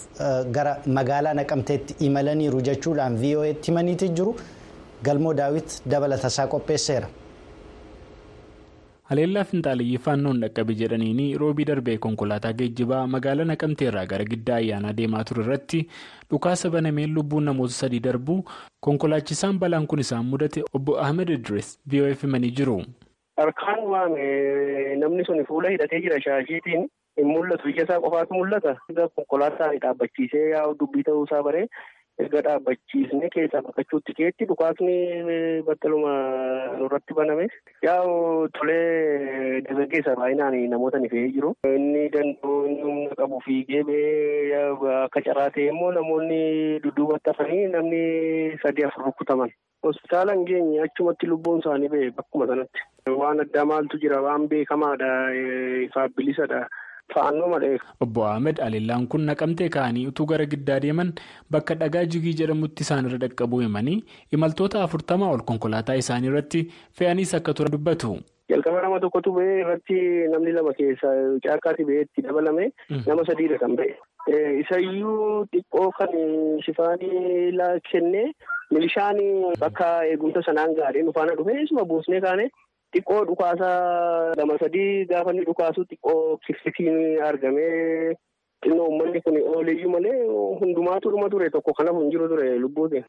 gara 0.57 0.73
magaalaa 0.97 1.33
naqamteetti 1.39 1.95
imalaniiru 2.09 2.61
jechuudhaan 2.69 3.15
vo'eetti 3.23 3.67
himaniiti 3.71 4.09
jiru 4.19 4.35
galmoo 5.09 5.33
daawit 5.41 5.81
dabalatasaa 5.93 6.47
qopheesseera. 6.55 7.07
haleellaa 9.09 9.43
finxaaliyyii 9.49 9.97
faannoon 10.05 10.39
dhaqqabe 10.43 10.73
jedhaniini 10.81 11.25
roobii 11.41 11.65
darbee 11.69 11.97
konkolaataa 12.05 12.53
geejjibaa 12.61 13.01
magaalaa 13.15 13.45
naqamteerraa 13.49 14.05
gara 14.13 14.25
giddaa 14.31 14.55
ayyaanaa 14.61 14.93
deemaa 14.99 15.23
ture 15.29 15.43
irratti 15.43 15.81
dhukaasa 16.31 16.69
banameen 16.75 17.13
lubbuun 17.17 17.45
namoota 17.49 17.73
sadii 17.81 17.99
darbuu 18.07 18.37
konkolaachisaan 18.87 19.59
balaan 19.63 19.87
kun 19.91 19.99
isaan 20.05 20.25
mudate 20.31 20.63
obbo 20.79 20.97
ahmed 21.05 21.29
idris 21.37 21.69
vo'eef 21.91 22.23
himanii 22.27 22.51
jiru. 22.61 22.77
harkaan 23.37 23.83
waan 23.93 24.17
namni 25.03 25.25
sun 25.29 25.45
fuula 25.51 25.69
hidhatee 25.75 26.01
jira 26.07 26.19
shaashiitiin 26.27 26.87
hin 27.19 27.27
mul'atu 27.33 27.69
ija 27.73 27.83
isaa 27.87 27.99
qofaatu 28.07 28.33
mul'ata 28.39 28.75
konkolaataan 29.15 29.77
dhaabbachiisee 29.85 30.49
yaa'u 30.55 30.75
dubbii 30.79 31.03
ta'uu 31.09 31.23
isaa 31.29 31.43
baree. 31.49 31.67
Erga 32.23 32.41
dhaabbachiisnee 32.47 33.29
keessaa 33.33 33.61
baqachuutti 33.65 34.13
keetti 34.19 34.45
dhukaasni 34.51 34.93
battaluma 35.67 36.13
nurratti 36.79 37.17
baname 37.17 37.47
yaa'u 37.87 38.47
tolee 38.59 39.61
dargaggeessa 39.67 40.15
baay'inaan 40.21 40.55
namoota 40.73 40.99
ni 41.03 41.09
fe'ee 41.13 41.31
jiru. 41.35 41.51
Inni 41.71 42.05
danda'u 42.15 42.55
inni 42.69 42.81
humna 42.87 43.17
qabu 43.21 43.41
fiigee 43.47 43.83
akka 45.03 45.21
carraa 45.27 45.49
ta'e 45.57 45.67
immoo 45.73 45.91
namoonni 45.99 46.39
dudduubatti 46.87 47.33
hafanii 47.33 47.67
namni 47.75 48.01
sadii 48.63 48.87
afur 48.89 49.05
rukkutaman. 49.09 49.51
Hospitaala 49.85 50.33
hin 50.33 50.45
geenye 50.49 50.81
achumatti 50.87 51.27
lubbuun 51.29 51.59
isaanii 51.65 51.91
ba'e 51.95 52.09
bakkuma 52.21 52.47
sanatti. 52.53 52.87
Waan 53.21 53.43
addaa 53.43 53.65
maaltu 53.73 53.99
jira 54.05 54.21
waan 54.27 54.47
beekamaadha 54.53 55.11
ifaaf 55.89 56.15
bilisadha. 56.17 56.63
Obbo 58.01 58.23
Ahmed 58.25 58.59
Alillaan 58.59 59.07
kun 59.07 59.25
naqamtee 59.29 59.69
ka'anii 59.75 60.07
utuu 60.11 60.25
gara 60.31 60.45
giddaa 60.53 60.79
deeman 60.85 61.11
bakka 61.51 61.75
dhagaa 61.81 62.03
jigii 62.15 62.33
jedhamutti 62.41 62.83
isaan 62.87 63.05
irra 63.09 63.19
dhaqqabuu 63.23 63.59
himanii 63.65 63.97
imaltoota 64.37 64.81
afurtamaa 64.83 65.29
ol 65.35 65.43
konkolaataa 65.51 65.95
isaanii 66.01 66.31
irratti 66.31 66.63
fe'aniis 66.99 67.33
akka 67.39 67.53
turan 67.53 67.71
dubbatu. 67.77 68.15
Jalqaba 68.49 68.81
nama 68.81 68.99
tokkotu 69.05 69.31
ba'ee 69.37 69.59
irratti 69.61 69.99
namni 70.33 70.51
lama 70.57 70.73
keessa 70.79 71.13
caakkaatti 71.45 71.85
ba'ee 71.91 72.01
itti 72.07 72.25
dabalame 72.27 72.67
nama 73.07 73.25
sadiidha 73.31 73.61
kan 73.63 73.77
ba'e. 73.79 73.95
Isayyuu 74.63 75.45
xiqqoo 75.55 75.87
kan 76.01 76.13
shifaanii 76.65 77.79
kennee 77.91 78.27
milishaan 78.71 79.17
bakka 79.63 79.89
eegumsa 80.11 80.41
sanaan 80.49 80.75
gaadhee 80.81 81.03
nufaana 81.09 81.35
dhufee 81.39 81.61
isuma 81.63 81.85
buusnee 81.93 82.21
kaane. 82.27 82.47
Xiqqoo 82.95 83.25
dhukaasaa 83.29 84.35
lama 84.39 84.55
sadii 84.63 85.05
gaafa 85.09 85.33
inni 85.33 85.45
dhukaasu 85.49 85.83
xiqqoo 85.89 86.37
kiffitiin 86.47 87.21
argamee 87.29 88.13
xinnoo 88.63 88.87
uummanni 88.87 89.21
kun 89.25 89.39
ooleyyuu 89.55 89.91
malee 89.97 90.15
hundumaatu 90.61 91.11
dhuma 91.15 91.29
ture 91.35 91.49
tokko 91.57 91.73
kanaaf 91.81 91.99
hin 92.01 92.11
jiru 92.15 92.29
ture 92.31 92.47
lubbuuti. 92.63 93.03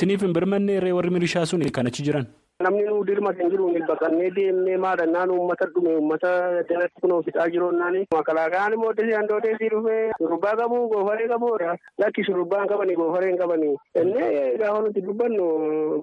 Siniif 0.00 0.22
hin 0.28 0.36
birmanne 0.36 0.76
irree 0.78 0.92
warri 1.00 1.10
milishaa 1.18 1.46
sun 1.46 1.64
kan 1.78 1.86
achi 1.92 2.04
jiran. 2.10 2.26
Namni 2.64 2.82
nu 2.86 3.00
dirmate 3.08 3.40
hin 3.42 3.50
jiru 3.52 3.70
baqannee 3.88 4.28
deemnee 4.36 4.76
maadhannaan 4.84 5.30
uummata 5.36 5.66
dhume 5.74 5.94
uummata 5.96 6.30
jalatti 6.68 7.00
kunoo 7.02 7.22
fixaa 7.28 7.48
jiru 7.54 7.70
naani. 7.78 8.04
Makalaakaan 8.14 8.76
immoo 8.76 8.92
desii 8.98 9.16
handootee 9.18 9.56
sii 9.58 9.70
dhufee 9.74 10.12
shurrubbaa 10.18 10.54
qabu 10.60 10.78
goofaree 10.92 11.26
qabuudha. 11.32 11.74
Lakki 12.04 12.24
shurrubbaan 12.28 12.68
qabanii 12.74 12.96
goofaree 13.00 13.30
hin 13.32 13.40
qabanii. 13.42 13.74
Innee 14.02 14.56
gaafa 14.62 14.80
nuti 14.86 15.02
dubbannu 15.08 15.48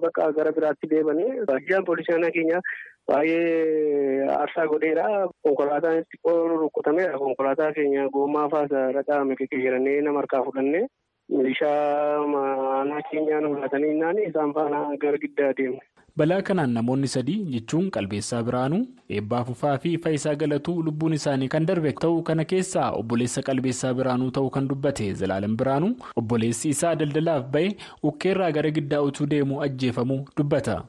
bakka 0.04 0.32
gara 0.40 0.52
biraatti 0.58 0.90
deemanii. 0.94 1.30
Baay'een 1.52 1.84
poolisii 1.88 2.32
keenya 2.36 2.60
baay'ee 3.08 4.26
aarsaa 4.38 4.66
godheera. 4.72 5.28
Konkolaataan 5.42 6.02
xiqqoo 6.10 6.48
rukkutameera. 6.62 7.18
Konkolaataa 7.18 7.72
keenya 7.78 8.08
gommaa 8.08 8.48
faasa 8.48 8.92
dhaqaame 8.96 9.36
kekeyyarannee 9.36 10.00
nama 10.00 10.18
harkaa 10.24 10.42
fudhannee. 10.48 10.86
Milishaa 11.28 12.26
maanaa 12.34 13.02
keenyaan 13.10 13.48
fudhatanii 13.54 13.94
naani 14.02 14.22
isaan 14.28 14.52
faana 14.54 14.80
gara 15.02 15.18
giddaa 15.24 15.52
deemne. 15.58 15.80
Balaa 16.16 16.42
kanaan 16.42 16.72
namoonni 16.76 17.08
sadii 17.08 17.36
jechuun 17.52 17.90
qalbeessaa 17.96 18.42
biraanuu 18.48 18.80
eebbaa 19.18 19.44
fufaa 19.50 19.76
fi 19.84 19.92
faayisaa 20.06 20.34
galatuu 20.40 20.82
lubbuun 20.86 21.12
isaanii 21.18 21.48
kan 21.54 21.66
darbe 21.68 21.92
ta'uu 22.04 22.22
kana 22.30 22.44
keessaa 22.52 22.90
obboleessa 23.00 23.42
qalbeessaa 23.48 23.92
biraanuu 24.00 24.30
ta'uu 24.38 24.50
kan 24.56 24.68
dubbate 24.72 25.06
zalaalan 25.20 25.54
biraanuu 25.62 25.92
obboleessi 26.22 26.68
isaa 26.74 26.94
daldalaaf 27.02 27.46
ba'e 27.56 27.68
ukkeerraa 28.10 28.50
gara 28.58 28.70
giddaa 28.80 29.02
utuu 29.10 29.26
deemuu 29.34 29.62
ajjeefamuu 29.68 30.24
dubbata. 30.40 30.82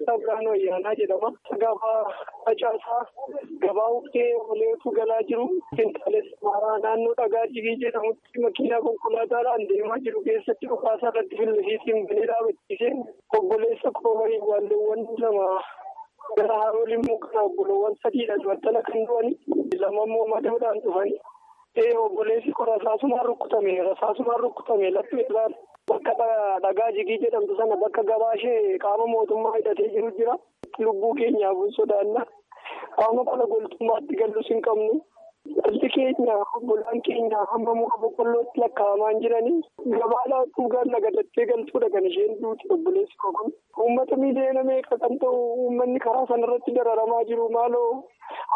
Qalbeessaa 0.00 0.18
Biraanuu 0.18 0.52
Ayyaanaa 0.52 0.94
jedhama. 0.94 1.30
Gaafa 1.60 2.14
facaasaa 2.44 3.04
gabaa 3.64 3.88
uffee 3.96 4.34
oleetu 4.36 4.90
galaa 4.98 5.22
jiru. 5.28 5.46
Finxaalees 5.76 6.28
maaraa 6.42 6.78
naannoo 6.84 7.14
dhagaa 7.20 7.46
jigii 7.54 7.76
jedhamutti 7.84 8.40
makiinaa 8.44 8.80
konkolaataadhaan 8.86 9.66
deemaa 9.68 9.98
jiru 10.06 10.22
keessatti 10.28 10.66
dhukaasaa 10.72 11.12
irratti 11.12 11.36
fillisiitiin 11.42 12.06
banee 12.08 12.26
dhaabbachiisee 12.32 12.92
obboleessa 13.38 13.90
koomarii 14.00 14.40
waalleewwan 14.50 15.06
lama 15.24 15.48
gara 16.36 16.58
harooliin 16.64 17.04
mukaa 17.10 17.42
obboloowwan 17.50 17.96
sadiidha 18.02 18.38
battala 18.46 18.82
kan 18.82 19.06
du'anii 19.06 19.80
lama 19.84 20.04
immoo 20.08 20.26
madaadhaan 20.34 20.80
dhufanii. 20.86 21.20
Ee 21.76 21.96
obboleessi 22.04 22.52
koo 22.52 22.64
rasaasumaan 22.72 23.26
rukkutame 23.26 23.76
rasaasumaan 23.90 24.40
rukkutame 24.46 24.90
laphee 24.90 25.26
irraan 25.28 25.54
bakka 25.92 26.14
dhagaa 26.64 26.90
jigii 26.98 27.18
jedhamtu 27.26 27.56
sana 27.60 27.76
bakka 27.84 28.02
gabaa 28.12 28.32
ishee 28.40 28.78
qaama 28.86 29.06
mootummaa 29.14 29.54
hidhatee 29.58 29.88
jiru 29.94 30.10
jira. 30.18 30.34
Lubbuu 30.78 31.14
keenyaaf 31.20 31.62
sodaanna. 31.78 32.26
Qaama 32.98 33.24
kana 33.30 33.46
goltummaatti 33.54 34.16
gallus 34.22 34.48
hin 34.54 34.62
qabnu. 34.68 35.00
Dhalli 35.56 35.88
keenya 35.92 36.34
obbolaan 36.56 37.00
keenya 37.04 37.38
hamma 37.52 37.74
muka 37.76 37.96
boqqollootti 38.02 38.60
lakkaa'amaa 38.62 39.12
jiranii 39.22 39.60
gabaadhaa 40.00 40.40
dhugaan 40.56 40.90
nagadattee 40.94 41.46
galtuudha 41.50 41.88
kan 41.94 42.06
isheen 42.10 42.34
duuti 42.42 42.68
obboleessi 42.76 43.16
kun 43.22 43.52
uummata 43.84 44.16
miiliyoona 44.24 44.64
meeqa 44.70 44.98
kan 45.04 45.16
ta'u 45.22 45.38
uummanni 45.62 46.02
karaa 46.06 46.26
sanarratti 46.32 46.74
dararamaa 46.78 47.22
jiru 47.30 47.48
maaloo 47.56 47.88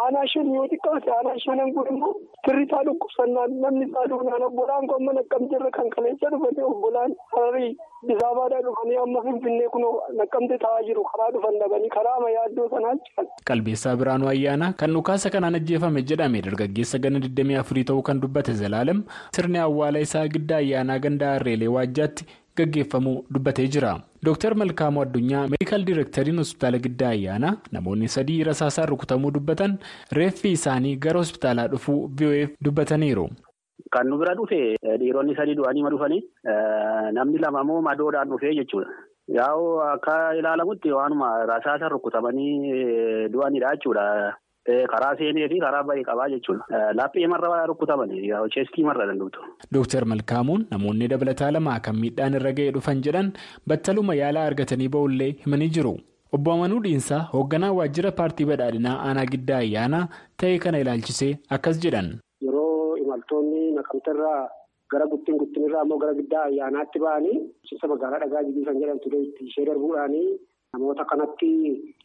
aanaa 0.02 0.26
shan 0.32 0.48
yoo 0.54 0.66
xiqqaate 0.72 1.10
aanaa 1.16 1.38
shanan 1.44 1.72
kun 1.74 1.88
immoo 1.94 2.12
tirrisaa 2.46 2.82
dhukkubsannaan 2.88 3.52
namni 3.64 3.86
isaa 3.88 4.06
duunaan 4.12 4.46
obbolaan 4.48 4.86
kun 4.90 4.96
amma 5.00 5.12
naqqamteerra 5.18 5.70
kan 5.76 5.90
kaleessa 5.96 6.30
dhufate 6.34 6.62
obbolaan 6.70 7.14
hararii 7.34 7.70
bisaabaadhaa 8.10 8.62
dhufanii 8.66 8.98
amma 9.04 9.22
finfinnee 9.28 9.68
kun 9.76 9.86
naqqamte 10.20 10.58
taa'aa 10.64 10.82
jiru 10.88 11.04
karaa 11.12 11.30
dhufan 11.36 11.58
dhabanii 11.62 11.92
karaa 11.96 12.16
amayaaddoo 12.20 12.68
sanaa 12.74 12.94
jiran. 13.04 13.30
Qalbeessaa 13.50 13.96
Biraanuu 14.02 14.30
Ayyaanaa 14.34 14.72
kan 14.84 14.96
dhukaasa 14.98 15.30
kanaan 15.36 15.58
ajjeefame 15.60 16.02
jedhame 16.12 16.42
dargaggeessa 16.48 17.02
gana 17.06 17.22
24 17.26 17.84
ta'uu 17.92 18.02
kan 18.10 18.20
dubbate 18.26 18.52
Zalaalam 18.62 19.04
sirni 19.38 19.62
awwaala 19.68 20.04
isaa 20.08 20.26
giddaa 20.38 20.60
ayyaanaa 20.64 20.98
gandaa 21.06 21.32
Harreelee 21.36 21.72
Waajjaatti 21.76 22.26
gaggeeffamuu 22.56 23.24
dubbatee 23.30 23.66
jira. 23.76 23.92
Dooktar 24.24 24.54
Malkaamuu 24.54 25.02
Addunyaa 25.06 25.46
meedikaal 25.54 25.84
diirektariin 25.86 26.38
hospitaala 26.42 26.78
giddaa 26.88 27.08
ayyaanaa 27.16 27.54
namoonni 27.72 28.08
sadii 28.16 28.44
rasaasaan 28.50 28.88
rukutamuu 28.88 29.30
dubbatan 29.38 29.78
reeffi 30.20 30.52
isaanii 30.58 30.96
gara 31.06 31.18
hospitaalaa 31.24 31.66
dhufuu 31.72 31.98
VOF 32.20 32.54
dubbataniiru. 32.68 33.26
Kan 33.92 34.06
nu 34.08 34.18
bira 34.18 34.34
dhufe 34.38 34.60
dhiironni 35.00 35.34
sadii 35.36 35.54
du'anii 35.58 35.82
dhufanii 35.96 36.22
namni 37.18 37.38
lama 37.38 37.60
immoo 37.66 37.82
madoodhaan 37.88 38.28
dhufee 38.30 38.54
jechuudha. 38.60 38.90
Yaa'u 39.34 39.66
akka 39.90 40.14
ilaalamutti 40.38 40.90
waanuma 40.92 41.28
rasaasaan 41.50 41.92
rukutamanii 41.92 43.28
du'anidha 43.34 43.74
jechuudha. 43.76 44.06
Karaa 44.92 45.16
seenee 45.18 45.48
fi 45.52 45.58
karaa 45.60 45.82
bahee 45.88 46.04
qabaa 46.08 46.28
jechuudha. 46.34 46.92
Laphee 47.00 47.26
marra 47.26 47.66
rukutamanii 47.66 48.30
cheestii 48.54 48.84
marra 48.84 49.06
danda'utu. 49.10 49.40
Dooktar 49.72 50.04
Malkaamuun 50.12 50.66
namoonni 50.70 51.08
dabalataa 51.08 51.50
lama 51.52 51.78
kan 51.80 51.96
miidhaan 52.00 52.34
irra 52.40 52.52
ga'ee 52.58 52.72
dhufan 52.76 53.02
jedhan 53.06 53.32
battaluma 53.68 54.14
yaalaa 54.22 54.46
argatanii 54.52 54.88
ba'ullee 54.96 55.30
himanii 55.44 55.68
jiru. 55.78 55.94
Obbo 56.32 56.52
Amanuu 56.52 56.80
Dhiinsaa 56.86 57.20
hoogganaa 57.32 57.72
waajjira 57.78 58.10
paartii 58.20 58.46
badhaadhinaa 58.52 58.96
aanaa 59.08 59.26
giddaa 59.34 59.58
ayyaanaa 59.66 60.08
ta'e 60.42 60.58
kana 60.64 60.78
ilaalchisee 60.84 61.32
akkas 61.56 61.78
jedhan. 61.84 62.08
Yeroo 62.46 62.96
imaltoonni 63.02 63.70
naqamteerraa 63.76 64.48
gara 64.94 65.06
guttiin 65.12 65.38
guttinirraa 65.42 65.84
immoo 65.86 65.98
gara 66.06 66.14
giddaa 66.22 66.42
ayyaanaatti 66.48 66.98
ba'anii 67.04 67.36
ibsa 67.72 67.88
magaalaa 67.92 68.18
dhagaa 68.24 68.42
jibii 68.48 68.64
kan 68.70 68.80
jedhamtu 68.80 69.22
ishee 69.46 69.64
darbuudhaanii 69.68 70.26
namoota 70.74 71.04
kanatti 71.12 71.50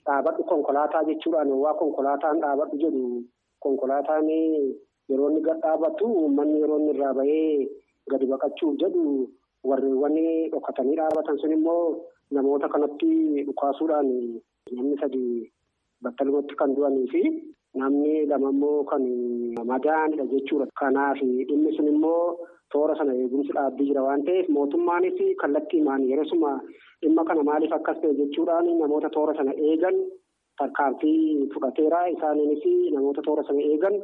dhaabadhu 0.06 0.44
konkolaataa 0.54 1.04
jechuudhaan 1.10 1.52
waa 1.66 1.74
konkolaataan 1.82 2.42
dhaabadhu 2.46 2.82
jedhu 2.86 3.04
konkolaataan 3.66 4.30
yeroo 5.10 5.30
inni 5.32 5.42
gad 5.50 5.62
dhaabatu 5.66 6.06
uummanni 6.22 6.62
yeroo 6.64 6.80
inni 6.82 6.94
irraa 6.96 7.14
bahee 7.20 7.68
gadi 8.14 8.26
baqachuuf 8.34 8.76
jedhu 8.84 9.04
warreewwan 9.70 10.18
dhokatanii 10.54 10.98
dhaabatan 11.02 11.38
sun 11.44 11.56
immoo 11.58 11.86
namoota 12.38 12.70
kanatti 12.76 13.12
dhukaasuudhaan 13.48 14.12
namni 14.78 14.98
sadi 15.04 15.24
battalumatti 16.04 16.56
kan 16.60 16.76
du'anii 16.78 17.08
fi 17.14 17.22
namni 17.76 18.26
lama 18.26 18.50
immoo 18.50 18.84
kan 18.92 19.04
madaa'anidha 19.72 20.26
jechuudha. 20.34 20.68
Kanaaf 20.80 21.18
dhimmi 21.22 21.76
sun 21.78 21.88
immoo 21.88 22.38
toora 22.72 22.96
sana 22.98 23.14
eegumsi 23.14 23.54
dhaabbii 23.58 23.88
jira 23.90 24.04
waan 24.08 24.24
ta'eef 24.28 24.50
mootummaanis 24.58 25.20
kallattiimaan 25.42 26.08
yeroo 26.10 26.54
dhimma 27.02 27.24
kana 27.26 27.44
maaliif 27.44 27.74
akkas 27.78 28.02
ta'e 28.02 28.14
jechuudhaan 28.22 28.68
namoota 28.80 29.10
toora 29.10 29.34
sana 29.38 29.54
eegan 29.70 29.96
tarkaanfii 30.60 31.50
fudhateera 31.54 32.00
isaaniinis 32.16 32.66
namoota 32.96 33.22
toora 33.28 33.44
sana 33.48 33.62
eegan 33.72 33.96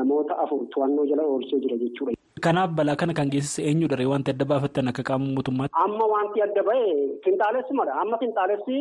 namoota 0.00 0.34
afur 0.44 0.66
to'annoo 0.74 1.06
jala 1.12 1.22
oolchee 1.32 1.60
jira 1.64 1.76
jechuudha. 1.84 2.21
Kanaaf 2.44 2.70
balaa 2.78 2.96
kana 3.00 3.14
kan 3.14 3.30
geessise 3.32 3.60
eenyudha 3.70 3.96
ree 4.00 4.08
wanti 4.12 4.30
adda 4.34 4.44
baafattan 4.52 4.88
akka 4.90 5.02
qaama 5.08 5.26
mootummaatti? 5.36 5.74
Amma 5.84 6.06
wanti 6.14 6.42
adda 6.46 6.62
ba'e 6.68 6.84
finxaalessumadha. 7.24 7.92
Amma 8.02 8.18
finxaalessi 8.22 8.78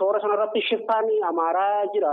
toora 0.00 0.20
sanarratti 0.24 0.60
shiftaan 0.68 1.06
amaaraa 1.30 1.88
jira. 1.94 2.12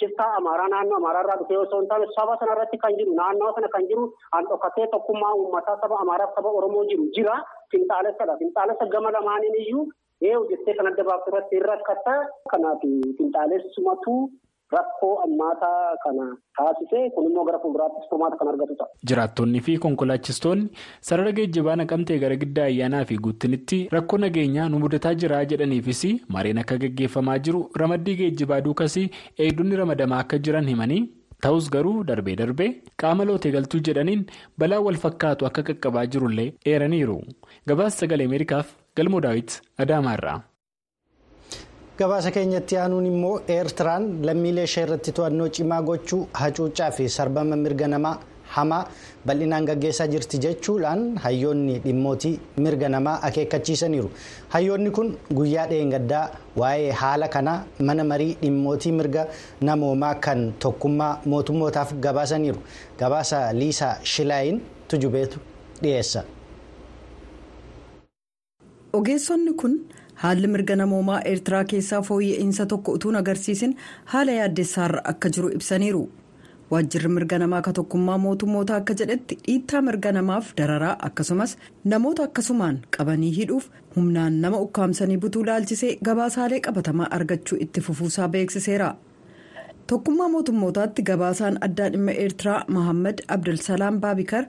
Shiftaa 0.00 0.30
amaaraa 0.40 0.68
naannoo 0.74 0.98
amaaraarraa 1.00 1.36
dhufee 1.42 1.58
osoo 1.64 1.80
hin 1.82 1.88
taane 1.92 2.06
saba 2.16 2.36
sanarratti 2.42 2.80
kan 2.84 2.96
jiru 3.00 3.14
naannoo 3.20 3.52
sana 3.58 3.68
kan 3.76 3.88
jiru 3.92 4.06
an 4.38 4.48
dhokatee 4.52 4.86
tokkummaa 4.96 5.34
uummataa 5.42 5.76
saba 5.84 6.00
amaaraaf 6.06 6.32
saba 6.40 6.54
oromoo 6.60 6.84
jiru 6.92 7.08
jira. 7.18 7.36
Finxaalessadha. 7.74 8.38
Finxaalessa 8.42 8.90
gama 8.96 9.10
lamaaniin 9.18 9.58
iyyuu 9.64 9.84
eewu 10.30 10.48
jettee 10.52 10.74
kan 10.80 10.92
adda 10.92 11.04
baaftu 11.10 11.30
irratti 11.34 11.64
rakkata. 11.70 12.16
Kanaaf 12.54 12.80
finxaalessumatu 13.20 14.16
rakkoo 14.76 15.10
ammaataa 15.24 15.96
kana 16.04 16.24
taasise 16.58 17.00
kun 17.16 17.26
immoo 17.30 17.44
gara 17.48 17.58
fuulduraattis 17.64 18.08
furmaata 18.10 18.36
kan 18.40 18.48
argatu 18.52 18.74
ta'a. 18.80 18.88
Jiraattonnii 19.10 19.60
fi 19.68 19.76
konkolaachistoonni 19.84 20.68
sarara 21.10 21.32
geejjibaa 21.38 21.76
naqamtee 21.82 22.18
gara 22.24 22.36
giddaa 22.42 22.66
ayyaanaa 22.72 23.04
fi 23.10 23.16
guuttinitti 23.26 23.78
rakkoo 23.96 24.18
nageenyaa 24.24 24.68
nu 24.72 24.78
mudataa 24.86 25.14
jira 25.22 25.44
jedhaniifis 25.52 26.02
mareen 26.36 26.58
akka 26.64 26.78
gaggeeffamaa 26.84 27.38
jiru 27.48 27.62
ramaddii 27.84 28.16
geejjibaa 28.22 28.60
duukas 28.66 28.96
eegdonni 29.04 29.76
ramadamaa 29.82 30.18
akka 30.26 30.38
jiran 30.48 30.68
himanii 30.72 31.00
ta'us 31.46 31.70
garuu 31.76 31.96
darbee 32.10 32.36
darbee 32.42 32.68
qaama 33.04 33.24
lootee 33.30 33.52
galtuu 33.56 33.80
jedhaniin 33.88 34.26
balaa 34.62 34.80
wal 34.86 35.00
fakkaatu 35.06 35.46
akka 35.50 35.62
qaqqabaa 35.70 36.06
jirullee 36.14 36.46
eeraniiru 36.74 37.18
gabaasa 37.72 37.98
sagalee 38.04 38.26
ameerikaaf 38.30 38.72
galmoo 39.00 39.20
daawit 39.26 39.60
adaamaarraa. 39.84 40.38
Gabaasa 41.98 42.30
keenyatti 42.36 42.76
aanuun 42.80 43.06
immoo 43.12 43.36
eertiraan 43.54 44.04
lammiilee 44.26 44.64
ishee 44.70 44.82
irratti 44.86 45.12
to'annoo 45.18 45.48
cimaa 45.58 45.82
gochuu 45.88 46.20
hacuuccaa 46.40 46.90
fi 46.98 47.08
sarbama 47.16 47.56
mirga 47.64 47.88
namaa 47.94 48.14
hamaa 48.56 48.82
bal'inaan 49.26 49.66
gaggeessaa 49.70 50.06
jirti 50.12 50.38
jechuudhaan 50.44 51.02
hayyoonni 51.24 51.74
dhimmootii 51.86 52.32
mirga 52.66 52.88
namaa 52.94 53.16
akeekkachiisaniiru 53.28 54.10
hayyoonni 54.54 54.90
kun 54.98 55.10
guyyaa 55.40 55.66
dheengaddaa 55.72 56.22
waa'ee 56.62 56.92
haala 57.02 57.28
kanaa 57.36 57.58
mana 57.90 58.04
marii 58.12 58.30
dhimmootii 58.42 58.92
mirga 59.00 59.26
namoomaa 59.70 60.14
kan 60.28 60.48
tokkummaa 60.66 61.12
mootummootaaf 61.34 61.92
gabaasaniiru 62.08 62.60
gabaasa 63.04 63.42
liisaa 63.60 63.94
shilaayin 64.14 64.62
tujubeetu 64.88 65.38
dhiyeessa. 65.82 66.22
ogeessonni 68.98 69.52
kun. 69.60 69.74
Haalli 70.22 70.48
mirga 70.54 70.76
namoomaa 70.82 71.20
eertiraa 71.32 71.64
keessaa 71.72 72.02
fooyya'insa 72.08 72.66
tokko 72.72 72.92
utuu 72.98 73.12
agarsiisin 73.22 73.76
haala 74.12 74.32
yaaddessaarra 74.40 75.00
akka 75.12 75.28
jiru 75.36 75.48
ibsaniiru 75.58 76.02
waajjirri 76.70 77.10
mirga 77.16 77.36
namaa 77.42 77.60
ka 77.66 77.72
tokkummaa 77.78 78.18
mootummoota 78.24 78.76
akka 78.80 78.94
jedhetti 79.00 79.38
dhiittaa 79.44 79.82
mirga 79.88 80.10
namaaf 80.16 80.48
dararaa 80.60 80.96
akkasumas 81.08 81.52
namoota 81.92 82.22
akkasumaan 82.28 82.80
qabanii 82.96 83.30
hidhuuf 83.36 83.68
humnaan 83.96 84.40
nama 84.46 84.58
ukkaamsanii 84.66 85.18
butuu 85.26 85.44
laalchisee 85.50 85.92
gabaasaalee 86.08 86.60
qabatamaa 86.66 87.08
argachuu 87.18 87.58
itti 87.66 87.80
fufuusaa 87.86 88.28
beeksiseera 88.34 88.90
tokkummaa 89.92 90.28
mootummootaatti 90.34 91.02
gabaasaan 91.12 91.58
addaa 91.68 91.88
dhimma 91.94 92.12
eertiraa 92.24 92.58
mohaammed 92.76 93.18
abdulsalaam 93.36 94.00
baabikar 94.04 94.44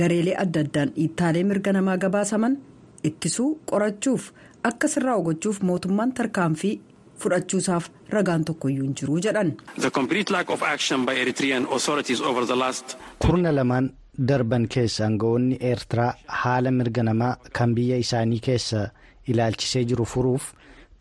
gareelee 0.00 0.36
adda 0.44 0.60
addaan 0.66 0.90
dhiittaalee 0.96 1.44
mirga 1.50 1.72
namaa 1.78 1.96
gabaasaman 2.06 2.56
ittisuu 3.08 3.48
qorachuuf. 3.70 4.24
Akka 4.68 4.88
sirraa 4.94 5.18
gochuuf 5.28 5.58
mootummaan 5.70 6.12
tarkaanfii 6.20 6.74
fudhachuusaaf 7.22 7.84
ragaan 8.14 8.44
tokkoyyuu 8.48 8.86
hin 8.86 8.94
jiru 9.00 9.18
jedhan. 9.26 9.52
kurna 13.18 13.52
lamaan 13.54 13.90
darban 14.28 14.66
keessa 14.74 15.04
aangawoonni 15.06 15.56
eertiraa 15.70 16.14
haala 16.42 16.70
mirga 16.78 17.02
namaa 17.08 17.36
kan 17.58 17.74
biyya 17.78 17.96
isaanii 18.04 18.40
keessa 18.48 18.82
ilaalchisee 19.32 19.84
jiru 19.92 20.04
furuuf 20.12 20.52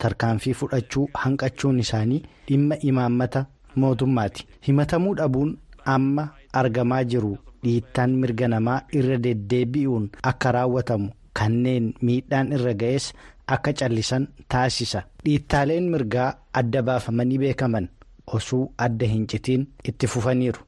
tarkaanfii 0.04 0.54
fudhachuu 0.62 1.06
hanqachuun 1.24 1.80
isaanii 1.86 2.22
dhimma 2.48 2.76
imaammata 2.92 3.46
mootummaati 3.84 4.48
himatamuu 4.68 5.16
dhabuun 5.22 5.58
amma 5.96 6.28
argamaa 6.64 7.04
jiru 7.14 7.38
dhiittaan 7.64 8.12
mirga 8.24 8.48
namaa 8.56 8.82
irra 9.00 9.18
deddeebi'uun 9.28 10.10
akka 10.34 10.52
raawwatamu 10.58 11.10
kanneen 11.40 11.94
miidhaan 12.02 12.52
irra 12.58 12.74
ga'es. 12.82 13.06
Akka 13.54 13.74
callisan 13.80 14.28
taasisa 14.54 15.02
dhiittaaleen 15.26 15.90
mirgaa 15.96 16.30
adda 16.62 16.82
baafamanii 16.90 17.38
beekaman 17.44 17.90
osoo 18.38 18.62
adda 18.86 19.06
hin 19.14 19.28
citiin 19.34 19.68
itti 19.90 20.08
fufaniiru. 20.14 20.60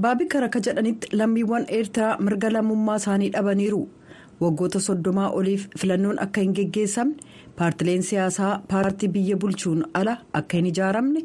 baabikar 0.00 0.44
akka 0.44 0.60
jedhanitti 0.66 1.16
lammiiwwan 1.16 1.66
eertiraa 1.78 2.16
mirga 2.28 2.50
lammummaa 2.52 2.96
isaanii 3.02 3.30
dhabaniiru 3.34 3.82
waggoota 4.40 4.80
soddomaa 4.86 5.28
oliif 5.40 5.66
filannoon 5.82 6.18
akka 6.24 6.40
hin 6.46 6.54
geggeessamne 6.54 7.16
paartileen 7.58 8.02
siyaasaa 8.10 8.54
paartii 8.72 9.08
biyya 9.18 9.36
bulchuun 9.44 9.84
ala 10.00 10.16
akka 10.40 10.56
hin 10.60 10.66
ijaaramne 10.72 11.22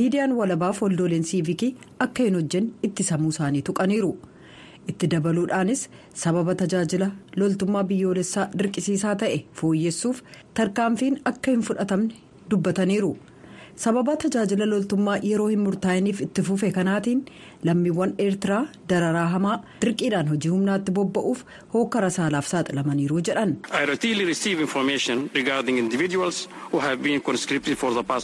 miidiyaan 0.00 0.32
walabaaf 0.40 0.82
waldooleen 0.82 1.24
siivikii 1.30 1.70
akka 2.06 2.22
hin 2.28 2.34
hojjenne 2.40 2.70
ittisamuu 2.88 3.28
isaanii 3.36 3.62
tuqaniiru. 3.68 4.12
Itti 4.90 5.06
dabaluudhaanis 5.16 5.82
sababa 6.22 6.54
tajaajila 6.62 7.10
loltummaa 7.42 7.84
biyyoolessaa 7.90 8.48
dirqisiisaa 8.58 9.16
ta'e 9.24 9.36
fooyyessuuf 9.60 10.22
tarkaanfiin 10.60 11.20
akka 11.32 11.50
hin 11.56 11.62
fudhatamne 11.68 12.14
dubbataniiru 12.50 13.12
sababa 13.82 14.14
tajaajila 14.22 14.66
loltummaa 14.70 15.16
yeroo 15.28 15.46
hin 15.52 15.60
murtaa'iniif 15.66 16.20
itti 16.26 16.42
fufe 16.48 16.70
kanaatiin 16.78 17.20
lammiiwwan 17.68 18.12
eertiraa 18.24 18.64
dararaa 18.90 19.28
hamaa 19.36 19.54
dirqiidhaan 19.84 20.28
hojii 20.32 20.50
humnaatti 20.54 20.92
bobba'uuf 20.98 21.44
hokkara 21.74 22.10
saalaaf 22.18 22.46
saaxilamaniiru 22.50 23.20
jedhan. 23.28 23.56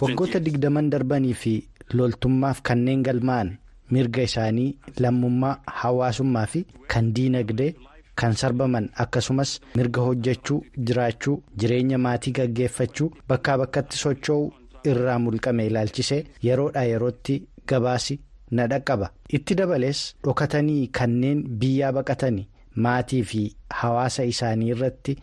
waggoota 0.03 0.41
digdaman 0.45 0.91
darbanii 0.93 1.35
fi 1.45 1.55
loltummaaf 2.01 2.61
kanneen 2.69 3.03
galmaa'an 3.09 3.51
mirga 3.91 4.23
isaanii 4.31 4.71
lammummaa 5.05 5.57
hawaasummaa 5.83 6.47
fi 6.47 6.67
kan 6.95 7.13
diinagdee. 7.15 7.75
kan 8.21 8.33
sarbaman 8.39 8.87
akkasumas 9.03 9.51
mirga 9.79 10.01
hojjechuu 10.05 10.57
jiraachuu 10.87 11.35
jireenya 11.63 11.99
maatii 12.07 12.33
gaggeeffachuu 12.39 13.07
bakkaa 13.33 13.55
bakkatti 13.61 13.97
socho'uu 14.01 14.49
irraa 14.93 15.19
mulqame 15.27 15.67
ilaalchisee 15.69 16.19
yeroodhaa 16.47 16.85
yerootti 16.89 17.37
gabaasi 17.73 18.17
na 18.59 18.67
dhaqqaba 18.73 19.11
itti 19.39 19.55
dabalees 19.61 20.01
dhokatanii 20.25 20.87
kanneen 21.01 21.45
biyyaa 21.63 21.93
baqatanii 22.01 22.47
maatii 22.89 23.23
fi 23.33 23.45
hawaasa 23.83 24.25
isaanii 24.35 24.69
irratti 24.75 25.17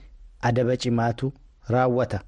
adaba 0.51 0.78
cimaatu 0.86 1.34
raawwata. 1.75 2.19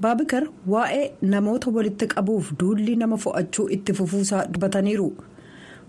baabikar 0.00 0.44
waa'ee 0.76 1.04
namoota 1.34 1.70
walitti 1.80 2.06
qabuuf 2.16 2.52
duulli 2.60 2.96
nama 3.02 3.16
fo'achuu 3.24 3.68
itti 3.78 3.92
fufuusaa 3.98 4.46
dubbataniiru. 4.46 5.08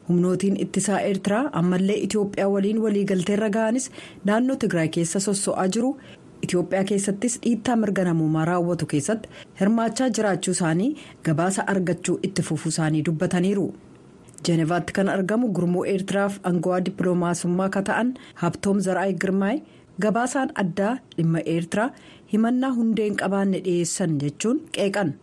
Humnootiin 0.10 0.58
ittisaa 0.66 1.00
eertiraa 1.10 1.44
ammallee 1.62 1.98
itiyoophiyaa 2.08 2.50
waliin 2.56 2.80
waliigalteerra 2.86 3.50
ga'anis 3.58 3.90
naannoo 4.30 4.56
tigraay 4.64 4.90
keessa 4.98 5.20
sosso'aa 5.28 5.68
jiru 5.78 5.90
itiyoophiyaa 6.48 6.84
keessattis 6.92 7.40
dhiittaa 7.46 7.76
mirga 7.84 8.04
namoomaa 8.10 8.46
raawwatu 8.52 8.86
keessatti 8.94 9.30
hirmaachaa 9.62 10.10
jiraachuu 10.20 10.54
isaanii 10.58 10.92
gabaasa 11.30 11.68
argachuu 11.76 12.18
itti 12.30 12.42
fufuu 12.50 12.70
isaanii 12.76 13.04
dubbataniiru 13.10 13.68
jeenevaatti 14.48 14.94
kan 15.00 15.10
argamu 15.16 15.48
gurmuu 15.60 15.86
eertiraaf 15.94 16.40
angawaa 16.52 16.82
dippiloomaasummaa 16.90 17.70
ka 17.78 17.82
ta'an 17.92 18.14
habtoom 18.44 18.80
zaraayi 18.88 19.16
girmaay 19.24 19.58
gabaasaan 20.06 20.52
addaa 20.64 20.94
dhimma 21.18 21.42
eertiraa 21.54 21.90
himannaa 22.34 22.74
hundee 22.80 23.06
hin 23.10 23.18
qabaanne 23.22 23.60
dhiyeessan 23.68 24.18
jechuun 24.24 24.60
qeeqan 24.78 25.14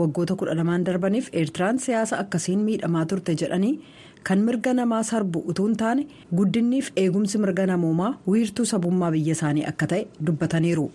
waggoota 0.00 0.34
kudha 0.42 0.54
lamaan 0.60 0.84
darbaniif 0.90 1.28
eertiraan 1.40 1.78
siyaasa 1.86 2.18
akkasiin 2.24 2.58
miidhamaa 2.68 3.04
turte 3.12 3.34
jedhanii. 3.42 3.74
Kan 4.28 4.40
mirga 4.46 4.72
namaa 4.78 5.02
sarbu 5.10 5.38
utuu 5.52 5.66
hin 5.68 5.76
taane 5.82 6.06
guddinniif 6.38 6.92
eegumsi 7.02 7.38
mirga 7.44 7.66
namoomaa 7.72 8.14
wiirtuu 8.32 8.66
sabummaa 8.72 9.10
biyya 9.16 9.32
isaanii 9.38 9.64
akka 9.72 9.86
ta'e 9.92 10.02
dubbataniiru. 10.26 10.86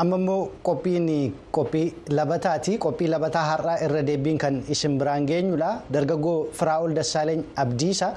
Amma 0.00 0.16
immoo 0.20 0.50
qophiin 0.66 1.08
qophii 1.56 1.86
labataati 2.18 2.78
qophii 2.84 3.08
labataa 3.14 3.42
har'aa 3.50 3.78
irra 3.86 4.02
deebiin 4.08 4.38
kan 4.44 4.62
isin 4.74 4.94
biraan 5.00 5.26
geenyudha 5.30 5.70
dargaggoo 5.96 6.38
firaa'ol 6.60 6.94
dassaaleeny 6.98 7.42
abdiisa 7.64 8.08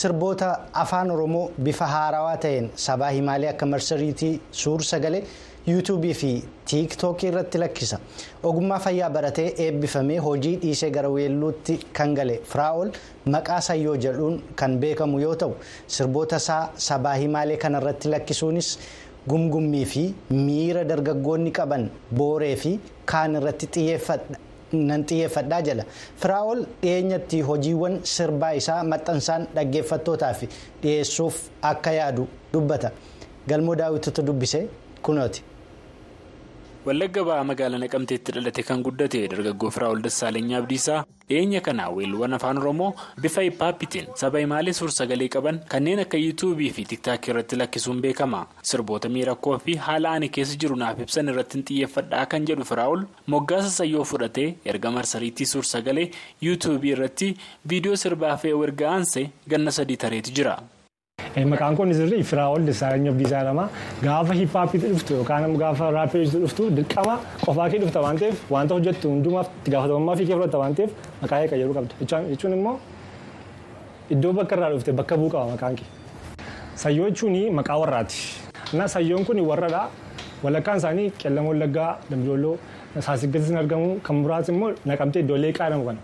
sirboota 0.00 0.48
afaan 0.84 1.10
oromoo 1.16 1.50
bifa 1.68 1.86
haarawaa 1.94 2.36
ta'een 2.46 2.70
sabaa 2.86 3.10
himaalee 3.18 3.50
akka 3.52 3.66
marsariitii 3.74 4.32
suur 4.62 4.82
sagalee 4.92 5.22
yuutuubii 5.66 6.14
fi 6.22 6.30
tiiktookii 6.70 7.28
irratti 7.30 7.58
lakkisa 7.62 7.98
ogummaa 8.50 8.78
fayyaa 8.84 9.10
baratee 9.16 9.48
eebbifamee 9.64 10.18
hojii 10.26 10.56
dhiisee 10.62 10.90
gara 10.96 11.08
weelluutti 11.16 11.76
kan 11.98 12.14
gale 12.18 12.40
firaa'ol 12.52 12.90
maqaa 13.34 13.60
sayyoo 13.68 13.96
jedhuun 14.06 14.40
kan 14.62 14.78
beekamu 14.84 15.20
yoo 15.26 15.34
ta'u 15.44 15.54
sirboota 15.96 16.36
isaa 16.44 16.62
sabaa 16.88 17.14
himaalee 17.22 17.56
kanarratti 17.66 18.08
lakkisuunis. 18.14 18.70
Gumgummii 19.28 19.84
fi 19.84 20.14
miira 20.30 20.84
dargaggoonni 20.84 21.52
qaban 21.52 21.88
booree 22.10 22.56
fi 22.56 22.78
kaan 23.06 23.34
irratti 23.40 23.66
nan 24.72 25.04
xiyyeeffadhaa 25.04 25.60
jala 25.68 25.84
firaa'ol 26.22 26.60
dhiyeenyatti 26.82 27.40
hojiiwwan 27.48 28.00
sirbaa 28.14 28.52
isaa 28.60 28.82
maxxansaan 28.92 29.46
dhaggeeffattootaaf 29.54 30.42
dhiyeessuuf 30.82 31.40
akka 31.72 31.92
yaadu 31.92 32.26
dubbata 32.52 32.90
galmoo 33.48 33.74
daawwitutu 33.74 34.22
dubbise 34.22 34.68
kunooti. 35.02 35.42
Wallagga 36.86 37.22
ba'aa 37.28 37.44
magaalaa 37.44 37.78
Naqamteetti 37.82 38.32
dhalate 38.34 38.62
kan 38.68 38.82
guddate 38.84 39.18
dargaggoo 39.32 39.70
Firaa'ol 39.74 40.00
Dassaaleny 40.06 40.54
Abdiisaa 40.58 41.00
dhiyeenya 41.28 41.60
kana 41.66 41.88
weelluuwwan 41.96 42.32
afaan 42.38 42.60
Oromoo 42.62 42.94
bifa 43.24 43.42
hippaappitiin 43.46 44.06
saba 44.22 44.40
himaalee 44.44 44.72
suur-sagalee 44.78 45.28
qaban 45.34 45.58
kanneen 45.74 46.00
akka 46.04 46.16
yuutuubii 46.22 46.70
fi 46.78 46.84
tiktaakii 46.94 47.32
irratti 47.34 47.58
lakkisuun 47.60 48.00
beekama. 48.06 48.40
Sirboota 48.62 49.08
miirakkoo 49.12 49.58
fi 49.66 49.74
haala 49.88 50.14
ani 50.16 50.28
keessa 50.38 50.56
jiru 50.64 50.76
naaf 50.84 51.04
ibsan 51.04 51.28
irratti 51.34 51.62
xiyyeeffadhaa 51.68 52.24
kan 52.34 52.48
jedhu 52.52 52.64
Firaa'ol 52.72 53.04
moggaasa 53.36 53.70
sayyoo 53.76 54.04
fudhatee 54.14 54.48
erga 54.64 54.90
marsariitii 54.98 55.50
suur-sagalee 55.54 56.08
yuutuubii 56.48 56.96
irratti 56.96 57.34
viidiyoo 57.68 57.96
sirbaa 58.06 58.36
fi 58.44 58.56
erga 58.68 58.90
aansee 58.96 59.28
ganna 59.48 59.70
sadii 59.80 59.96
tareetu 60.06 60.32
jira. 60.40 60.56
Maqaan 61.36 61.76
kun 61.76 61.92
sirrii 61.94 62.22
Firaa'ol 62.26 62.66
Dassaaleny 62.66 63.08
Abdiisaa 63.08 63.40
jedhama. 63.42 63.68
Gaafa 64.02 64.34
hippaappiitti 64.34 64.88
dhuftu 64.92 65.14
yookaan 65.14 65.54
gaafa 65.58 65.90
raappiitti 65.94 66.40
dhuftu 66.42 66.70
dirqama 66.76 67.14
qofaa 67.44 67.68
kee 67.70 67.78
dhufta 67.78 68.00
waan 68.02 68.18
ta'eef 68.18 68.50
wanta 68.50 68.74
hojjettu 68.74 69.08
hundumaaf 69.12 69.46
itti 69.60 69.70
gaafatamummaa 69.70 70.16
fi 70.18 70.24
kee 70.26 70.34
fudhatta 70.34 70.58
waan 70.62 70.74
ta'eef 70.74 70.90
maqaa 71.22 71.38
kee 71.42 71.48
qayyaruu 71.52 71.74
qabda. 71.78 71.94
Jechuun 72.30 72.52
immoo 72.58 72.74
iddoo 74.10 74.32
bakka 74.32 74.56
irraa 74.58 74.70
dhufte 74.74 74.92
bakka 74.92 75.16
bu'u 75.22 75.30
qaba 75.30 75.46
maqaan 75.54 75.76
kee. 75.78 75.86
Sayyoo 76.74 77.08
jechuun 77.10 77.38
maqaa 77.60 77.78
warraati. 77.78 78.18
Na 78.72 78.88
sayyoon 78.88 79.24
kun 79.24 79.38
warradha. 79.46 79.88
Walakkaan 80.42 80.78
isaanii 80.80 81.10
qellam 81.20 81.46
wallaggaa, 81.46 81.98
dambidolloo, 82.10 82.56
saasiggattis 82.98 83.50
argamu 83.62 84.00
kan 84.02 84.16
muraasni 84.16 84.54
immoo 84.56 84.70
naqamtee 84.86 85.20
iddoolee 85.22 85.52
qaadhamu 85.52 85.84
kana. 85.84 85.98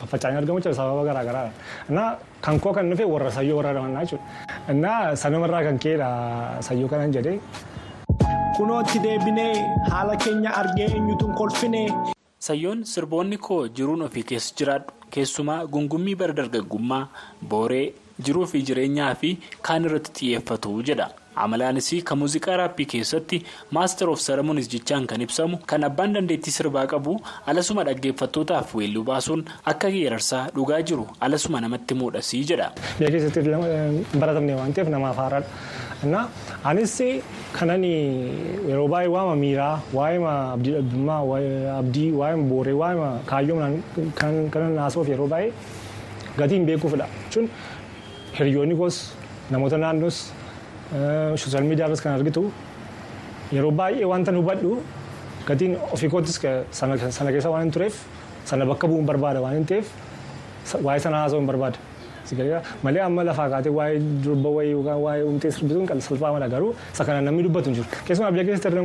Faffaca'anii 0.00 0.38
argamu 0.42 0.60
jechuudha 0.60 0.76
sababa 0.80 1.04
garaa 1.08 1.24
garaadha. 1.28 1.52
Innaa 1.90 2.08
kan 2.44 2.60
koo 2.60 2.72
kan 2.76 2.90
dhufe 2.90 3.04
warra 3.14 3.30
sayyoo 3.38 3.56
warra 3.60 3.72
dhamannaa 3.76 4.04
jechuudha. 4.04 4.24
Innaa 4.74 5.16
sanumarraa 5.22 5.62
kan 5.68 5.78
ka'edha 5.84 6.08
sayyoo 6.68 6.88
kanan 6.92 7.12
jedhee. 7.16 7.38
Kunootti 8.56 8.98
deebinee 9.04 9.54
haala 9.92 10.16
keenya 10.16 10.50
argee 10.60 10.88
eenyutu 10.96 11.28
kolfinee. 11.38 11.88
Sayyoon 12.46 12.84
sirboonni 12.92 13.36
koo 13.48 13.62
jiruun 13.78 14.02
ofii 14.06 14.22
keessa 14.30 14.54
jiraadhu 14.58 14.92
keessumaa 15.14 15.60
gungummii 15.74 16.14
bara 16.20 16.32
dargaggummaa 16.40 17.02
booree 17.50 17.86
jiruu 18.24 18.46
fi 18.46 18.62
jireenyaa 18.70 19.14
fi 19.20 19.36
kaan 19.62 19.84
irratti 19.90 20.12
xiyyeeffatu 20.18 20.82
jedha. 20.90 21.08
amalaanis 21.44 21.88
kan 22.08 22.16
muuziqaa 22.18 22.54
raappii 22.58 22.84
keessatti 22.92 23.38
maaster 23.76 24.06
of 24.12 24.20
saramuunis 24.26 24.68
jechaan 24.74 25.06
kan 25.10 25.20
ibsamu 25.24 25.58
kan 25.72 25.82
abbaan 25.88 26.14
dandeettii 26.16 26.54
sirbaa 26.54 26.84
qabu 26.92 27.16
alasuma 27.52 27.84
dhaggeeffattootaaf 27.88 28.72
weelluu 28.78 29.02
baasuun 29.10 29.42
akka 29.72 29.90
geerarsaa 29.96 30.40
dhugaa 30.56 30.78
jiru 30.90 31.04
alasuma 31.28 31.60
namatti 31.64 31.94
muudhasii 32.00 32.40
jedha. 32.52 32.70
Biyya 32.98 33.10
keessatti 33.16 34.18
baratamne 34.22 34.54
waan 34.60 34.72
ta'eef 34.78 34.88
namaaf 34.96 35.16
haaraadha. 35.24 36.22
Anis 36.72 36.96
kanan 37.58 37.84
yeroo 37.84 38.88
baay'ee 38.94 39.12
waama 39.18 39.36
miiraa 39.44 39.74
waa'ee 39.98 40.24
abdii 40.56 40.74
dhabdummaa 40.78 41.20
abdii 41.80 42.10
waa'ee 42.22 42.42
booree 42.54 42.76
waa'ee 42.82 43.12
kaayyoo 43.30 43.60
kanan 44.20 44.72
naasuuf 44.80 45.08
yeroo 45.14 45.28
baay'ee 45.36 45.52
gatiin 46.40 46.64
beekuufidha. 46.72 47.06
Hiriyoonni 48.38 48.76
koos 48.76 48.96
namoota 49.50 49.78
naannoos. 49.78 50.18
sooshaal 51.42 51.64
miidiyaa 51.68 51.86
irratti 51.88 52.02
kan 52.04 52.12
argitu 52.18 52.42
yeroo 53.56 53.72
baay'ee 53.80 54.06
wanta 54.12 54.32
hubadhu 54.36 54.76
gatiin 55.48 55.72
ofii 55.96 56.10
koottis 56.12 56.36
sana 56.78 56.96
keessa 57.32 57.50
waan 57.50 57.62
hin 57.64 57.72
tureef 57.76 57.96
sana 58.50 58.66
bakka 58.70 58.86
bu'uun 58.92 59.06
barbaada 59.08 59.40
waan 59.44 59.56
hin 59.58 59.66
ta'eef 59.70 59.86
waa'ee 60.86 61.00
sana 61.06 61.16
haasa'uu 61.24 61.40
hin 61.42 61.48
barbaada. 61.50 61.78
Malee 62.86 63.02
amma 63.06 63.24
lafaa 63.26 63.48
kaatee 63.50 63.72
waa'ee 63.78 63.98
durba 64.24 64.48
wayii 64.58 64.72
yookaan 64.76 65.00
waa'ee 65.06 65.22
umtee 65.32 65.50
sirbituun 65.56 65.86
kan 65.90 66.00
salphaa 66.06 66.32
mala 66.36 66.48
garuu 66.54 66.72
isa 66.94 67.04
kana 67.04 67.20
namni 67.26 67.42
dubbatu 67.48 67.66
hin 67.70 67.76
jiru. 67.80 67.88
Keessumaa 68.06 68.30
biyya 68.36 68.44
keessatti 68.48 68.78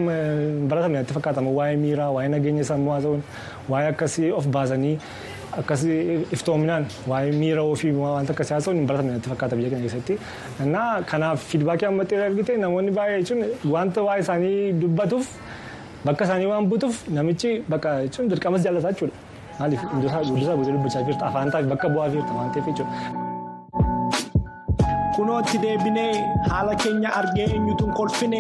baratamne 0.73 0.97
natti 0.99 1.13
fakkaatama 1.19 1.49
waa'ee 1.59 1.77
miiraa 1.83 2.09
waa'ee 2.17 2.29
nageenya 2.35 2.63
sammuu 2.71 2.93
haasa'uun 2.97 3.21
waa'ee 3.69 3.89
akkasii 3.93 4.31
of 4.41 4.45
baasanii 4.57 4.95
akkasii 5.59 6.25
iftoominaan 6.35 6.85
waa'ee 7.11 7.31
miira 7.41 7.63
ofii 7.73 7.91
wanta 8.01 8.33
akkasii 8.33 8.53
haasa'uun 8.55 8.77
hin 8.79 8.87
baratamne 8.91 9.13
natti 9.17 9.29
fakkaata 9.33 9.55
biyya 9.59 9.69
keenya 9.73 9.83
keessatti. 9.87 10.17
Innaa 10.65 11.01
kanaaf 11.11 11.43
fiidbaakii 11.53 11.87
ammattee 11.89 12.21
argite 12.27 12.57
namoonni 12.65 12.91
baay'ee 12.99 13.17
jechuun 13.23 13.43
wanta 13.73 14.01
waa'ee 14.07 14.21
isaanii 14.27 14.71
dubbatuuf 14.83 15.27
bakka 16.05 16.23
isaanii 16.29 16.45
waan 16.53 16.69
butuuf 16.75 17.03
namichi 17.17 17.51
bakka 17.73 17.97
jechuun 18.05 18.29
dirqamas 18.35 18.63
jaallataa 18.69 18.91
jechuudha. 18.95 19.17
Maaliif 19.59 19.81
hundisaa 19.91 20.55
dubbachaa 20.71 21.03
jirta 21.11 21.25
afaan 21.33 21.51
taa'e 21.57 21.63
bakka 21.75 21.89
bu'aa 21.97 22.09
jirta 22.15 22.33
waan 22.39 22.51
ta'eef 22.55 22.67
jechuudha. 22.71 23.30
Kunootti 25.21 25.57
deebinee 25.61 26.11
haala 26.49 26.73
keenya 26.83 27.09
argee 27.21 27.45
eenyutuun 27.55 27.93
kolfine 28.01 28.39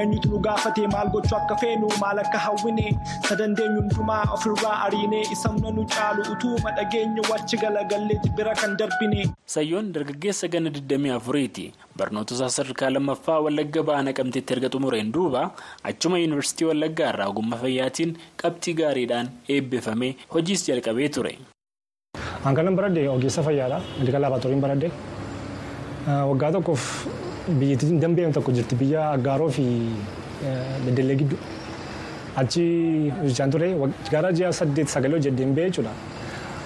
eenyutu 0.00 0.28
nu 0.32 0.38
gaafatee 0.46 0.86
maal 0.94 1.08
gochuu 1.14 1.36
akka 1.38 1.56
feenu 1.62 1.88
maal 2.02 2.18
akka 2.24 2.38
hawwine 2.46 2.86
sadandeenyu 3.28 3.80
hundumaa 3.82 4.22
ofirraa 4.36 4.76
ariinee 4.86 5.20
isamna 5.36 5.70
nu 5.76 5.84
caalu 5.94 6.22
utuuma 6.32 6.70
dhageenyu 6.78 7.22
wachi 7.30 7.56
galagallee 7.64 8.18
bira 8.36 8.54
kan 8.62 8.76
darbine. 8.80 9.28
Sayyoon 9.54 9.92
dargaggeessa 9.92 10.48
ganna 10.48 10.70
24ti. 10.70 11.66
Barnoota 11.98 12.34
sadarkaa 12.56 12.90
lammaffaa 12.96 13.40
Wallagga 13.44 13.82
Ba'aa 13.88 14.02
Naqamteetti 14.08 14.54
erga 14.56 14.68
xumureen 14.74 15.12
duuba 15.16 15.42
achuma 15.90 16.18
yuunivarsiitii 16.22 16.68
Wallaggaa 16.72 17.10
irraa 17.14 17.28
ogummaa 17.34 17.58
fayyaatiin 17.64 18.16
qabxii 18.42 18.74
gaariidhaan 18.80 19.28
eebbifamee 19.56 20.12
hojiis 20.34 20.64
jalqabee 20.68 21.08
ture. 21.16 21.34
An 22.44 22.54
kanan 22.56 22.76
baradde 22.78 23.08
ogeessa 23.16 23.42
fayyaadha. 23.48 23.78
Meedikaal 23.98 24.22
laabaatoorii 24.24 24.60
baradde. 24.64 24.88
Waggaa 26.06 26.50
tokkoof 26.52 26.84
biyyattiin 27.60 28.00
dambi'ame 28.02 28.32
tokko 28.32 28.52
jirti 28.52 28.76
biyya 28.78 29.10
Aggaaroo 29.16 29.50
fi 29.50 29.64
Beddellee 30.86 31.16
gidduu. 31.20 31.38
Achi 32.36 32.64
hojjechaan 33.20 33.50
ture 33.50 33.68
gara 34.10 34.32
ji'a 34.32 34.50
saddeet 34.52 34.88
sagalee 34.88 35.18
hojjeddeen 35.20 35.54
ba'e 35.58 35.68
jechuudha. 35.68 35.92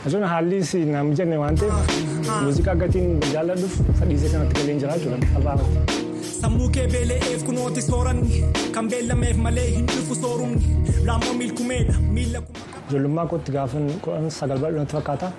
Jechuun 0.05 0.25
haalli 0.33 0.61
nam 0.93 1.11
jenne 1.19 1.37
waan 1.43 1.57
ta'eef 1.63 2.31
muuziqaa 2.45 2.75
gatiin 2.83 3.21
jaalladhuuf 3.35 3.75
sadhiisee 4.01 4.31
kanatti 4.35 4.55
galee 4.61 4.79
jira 4.85 4.97
jechuudha 4.97 5.19
salphaamatti. 5.35 6.05
Sammuu 6.41 6.69
kee 6.79 6.87
beela'eef 6.95 7.45
kunooti 7.51 7.83
sooranni 7.83 8.43
kan 8.73 8.89
beellameef 8.95 9.37
malee 9.49 9.67
hin 9.75 9.87
dhufu 9.93 10.15
soorumni 10.23 10.77
raammoo 11.11 11.35
miilkumeedha 11.43 11.99
miila. 12.17 12.43
Ijoollummaa 12.89 13.27
kootti 13.27 13.53
kudhan 13.53 14.31
sagal 14.41 14.59
bal'inatti 14.65 14.97
fakkaata. 15.01 15.33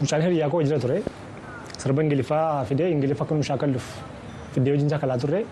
Mucaan 0.00 0.22
hiriyaa 0.28 0.50
koo 0.50 0.62
jira 0.62 0.78
ture. 0.78 1.02
Sirba 1.86 2.02
Ingiliffaa 2.02 2.64
fidee 2.66 2.90
Ingiliffa 2.90 3.24
nu 3.30 3.42
shaakalluuf 3.42 3.86
fidee 4.54 4.72
wajjin 4.74 4.90
shaakalaa 4.90 5.18
turre. 5.22 5.44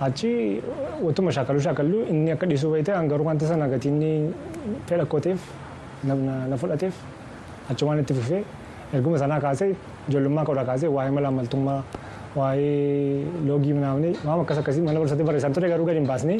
Achi 0.00 0.62
wattuma 1.02 1.32
shaakaluu 1.32 1.60
shaakallu 1.66 2.06
inni 2.10 2.30
akka 2.30 2.46
dhiisuu 2.46 2.70
bayite 2.70 2.92
hangaruu 2.94 3.26
wanta 3.26 3.46
sana 3.46 3.66
gatiin 3.68 4.32
fedha 4.86 5.04
kooteef 5.06 5.40
na 6.04 6.56
fudhateef 6.56 6.94
achumaan 7.70 8.00
itti 8.02 8.14
fufee 8.14 8.42
erguma 8.94 9.18
sanaa 9.18 9.40
kaasee 9.40 9.70
ijoollummaa 10.08 10.44
koodhaa 10.44 10.64
kaasee 10.70 10.88
waa'ee 10.96 11.10
mala 11.16 11.28
ammaltummaa 11.28 11.82
waa'ee 12.36 13.24
loogii 13.46 13.72
naamni 13.84 14.10
waan 14.26 14.40
akkas 14.42 14.58
akkasii 14.62 14.82
mana 14.86 14.98
barsiisatti 15.00 15.24
barreessan 15.28 15.52
ture 15.58 15.68
garuu 15.72 15.86
gadi 15.86 15.98
hin 16.02 16.08
baasnee 16.10 16.38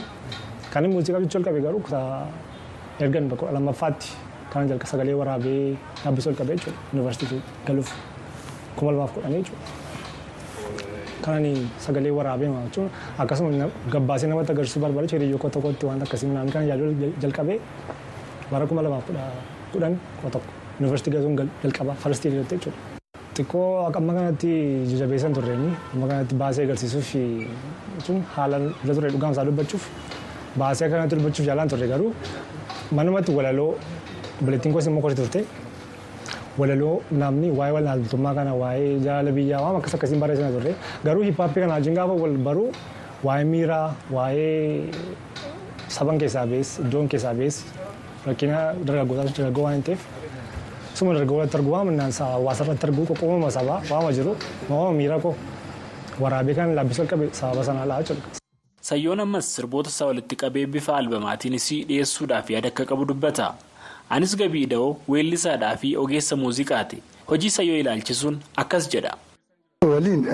kan 0.72 0.88
muuziqaa 0.94 1.20
jechuu 1.26 1.38
ol 1.40 1.44
qabe 1.50 1.60
garuu 1.66 1.82
ergan 3.00 3.28
bakka 3.30 3.52
lammaffaatti 3.58 4.08
kan 4.52 4.68
jalqa 4.68 4.86
sagalee 4.94 5.14
waraabee 5.20 5.76
dhaabbisuu 6.02 6.30
ol 6.32 6.36
qabee 6.40 6.56
jechuudha 6.56 6.78
yuunivarsiitii 6.92 7.40
galuuf 7.66 7.90
kuma 8.76 8.92
lamaaf 8.92 9.12
kudhanii 9.16 9.42
jechuudha. 9.42 9.66
Kanani 11.24 11.52
sagalee 11.84 12.10
waraabee 12.18 12.48
jechuun 12.66 12.88
akkasuma 13.24 13.68
gabbaasee 13.94 14.28
namatti 14.30 14.52
agarsiisuu 14.54 14.82
barbaade 14.84 15.12
hiriyyoo 15.16 15.38
koo 15.44 15.50
tokkotti 15.56 15.86
waan 15.86 16.02
akkasii 16.06 16.28
naannoo 16.32 16.52
kana 16.56 16.64
yaaduu 16.70 17.12
jalqabee 17.22 17.58
bara 18.50 18.66
kuma 18.66 18.82
lamaaf 18.86 19.06
kudhan 19.72 19.94
koo 20.22 20.30
tokko 20.30 20.50
yuunivarsiitii 20.80 21.12
galuun 21.18 21.50
jalqaba 21.62 21.94
farstii 22.04 22.32
irratti 22.32 22.56
jechuudha. 22.56 22.78
Xiqqoo 23.36 23.66
amma 23.98 24.12
kanatti 24.18 24.50
jabeessan 25.00 25.32
turreeni 25.36 25.70
amma 25.94 26.06
kanatti 26.10 26.34
baasee 26.42 26.64
agarsiisuuf 26.66 27.12
jechuun 27.14 28.20
haala 28.36 28.58
irra 28.84 28.94
ture 28.98 29.10
dhugaamsaa 29.14 29.44
dubbachuuf 29.48 29.84
baasee 30.62 30.86
akkanatti 30.88 31.16
dubbachuuf 31.20 31.46
jaalaan 31.48 31.68
turre 31.74 31.86
garuu 31.92 32.10
manumatti 32.98 33.32
walaloo 33.38 33.70
obboleettiin 34.40 34.72
koos 34.74 34.86
immoo 34.90 35.02
kooti 35.06 35.16
turte 35.22 35.40
walaloo 36.60 36.94
namni 37.22 37.48
waa'ee 37.58 37.74
walnaaltummaa 37.76 38.34
kana 38.38 38.52
waa'ee 38.62 38.90
jaalala 39.06 39.32
biyyaa 39.38 39.60
waan 39.64 39.76
akkas 39.80 39.94
akkasiin 39.98 40.20
barreessan 40.22 40.52
turre 40.56 40.72
garuu 41.04 41.22
hiippaappii 41.28 41.62
kana 41.64 41.74
wajjin 41.76 41.94
gaafa 41.98 42.14
wal 42.24 42.36
baruu 42.48 42.68
waa'ee 43.28 43.44
miiraa 43.52 43.86
waa'ee 44.16 44.90
saban 45.96 46.18
keessaa 46.22 46.46
bees 46.52 46.70
iddoon 46.84 47.08
keessaa 47.14 47.34
bees 47.40 47.56
rakkina 48.26 48.58
dargaggootaa 48.86 49.26
dargaggoo 49.38 49.64
waan 49.68 49.82
ta'eef 49.88 50.02
suma 50.98 51.14
dargaggoota 51.16 51.58
arguu 51.58 51.72
waan 51.76 51.86
minnaan 51.90 52.12
hawaasa 52.20 52.64
irratti 52.66 52.86
arguu 52.90 53.06
qoqqoomama 53.10 53.50
sabaa 53.58 53.78
waama 53.90 54.10
jiru 54.20 54.32
waama 54.70 54.92
miira 55.00 55.18
koo 55.24 55.34
waraabee 56.22 56.54
kan 56.60 56.74
laabbisuu 56.78 57.06
qabe 57.12 57.26
sababa 57.40 57.62
sanaa 57.68 57.86
laa 57.90 58.00
jechuudha. 58.02 58.28
Sayyoon 58.88 59.20
ammas 59.24 59.46
sirboota 59.56 59.90
isaa 59.94 60.06
walitti 60.10 60.36
qabee 60.42 60.66
bifa 60.74 60.92
albamaatiinis 61.00 61.68
dhiyeessuudhaaf 61.88 62.46
yaada 62.54 62.68
akka 62.72 62.84
qabu 62.90 63.04
dubbata. 63.10 63.46
Anis 64.16 64.36
gabii 64.36 64.66
da'oo 64.72 64.90
weellisaadhaa 65.12 65.76
fi 65.82 65.90
ogeessa 66.04 66.36
muuziqaati. 66.36 66.98
Hojii 67.30 67.50
sayyoo 67.56 67.76
ilaalchisuun 67.82 68.40
akkas 68.62 68.88
jedha. 68.94 69.12
Waliin 69.92 70.26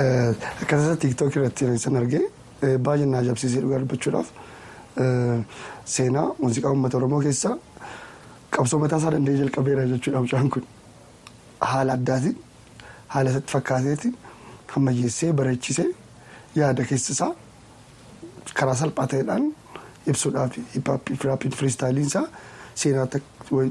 akkasumas 0.63 0.99
tiiktookii 1.05 1.41
irratti 1.43 1.65
yeroo 1.65 1.99
argee 2.03 2.25
baay'ee 2.89 3.07
na 3.13 3.19
ajaa'ibsiisee 3.23 3.61
dhugaa 3.65 3.79
dubbachuudhaaf 3.85 4.29
seenaa 5.97 6.27
muuziqaa 6.41 6.71
uummata 6.75 6.97
Oromoo 7.01 7.21
keessaa 7.27 7.55
qabsoo 8.57 8.79
mataa 8.85 8.99
isaa 9.03 9.13
danda'ee 9.17 9.39
jalqabeera 9.43 9.87
jechuudha 9.93 10.21
mucaan 10.27 10.51
kun. 10.57 10.65
Haala 11.71 11.93
addaatiin 11.99 12.37
haala 13.15 13.31
isatti 13.31 13.53
fakkaateetiin 13.53 14.15
ammayyeessee 14.77 15.33
bareechisee 15.43 15.89
yaada 16.61 16.85
keessa 16.91 17.13
isaa 17.17 17.33
karaa 18.61 18.75
salphaa 18.83 19.07
ta'eedhaan 19.15 19.45
ibsuudhaaf 20.13 20.53
hippaappiin 20.75 21.53
firistaayiliin 21.61 22.07
isaa 22.13 22.27
seenaa 22.81 23.07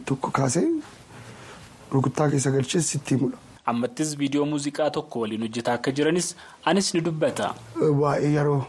tokko 0.06 0.32
kaasee 0.40 0.66
rukuttaa 1.92 2.30
keessa 2.32 2.52
galchee 2.56 2.82
sitti 2.82 3.16
himudha. 3.16 3.38
Ammattis 3.72 4.16
viidiyoo 4.20 4.46
muuziqaa 4.50 4.90
tokko 4.98 5.20
waliin 5.24 5.42
hojjetaa 5.46 5.74
akka 5.80 5.92
jiranis 6.00 6.36
anis 6.66 6.94
ni 6.94 7.02
dubbata. 7.06 7.54
Waa'ee 8.02 8.32
yeroo 8.36 8.62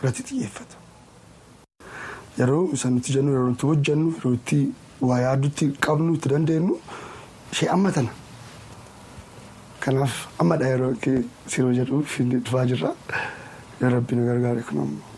irratti 0.00 0.22
xiyyeeffata. 0.28 0.76
Yeroo 2.38 2.62
isa 2.76 2.90
nuti 2.90 3.12
jennu 3.16 3.32
yeroo 3.34 3.48
nuti 3.54 3.66
hojjennu 3.70 4.12
yeroo 4.16 4.34
itti 4.38 4.60
waa 5.10 5.18
yaadutti 5.24 5.68
qabnu 5.86 6.14
itti 6.18 6.28
dandeenyu 6.34 6.78
ishee 7.52 7.68
amma 7.76 7.92
tana. 7.98 8.10
Kanaaf 9.80 10.14
ammadha 10.44 10.68
yeroo 10.72 10.92
siroo 11.46 11.72
jedhu 11.80 12.02
dhufaa 12.22 12.66
jirra. 12.72 12.94
Rabbi 13.80 14.16
na 14.16 14.24
gargaare 14.30 14.62
kun 14.68 14.78
ammoo 14.86 15.15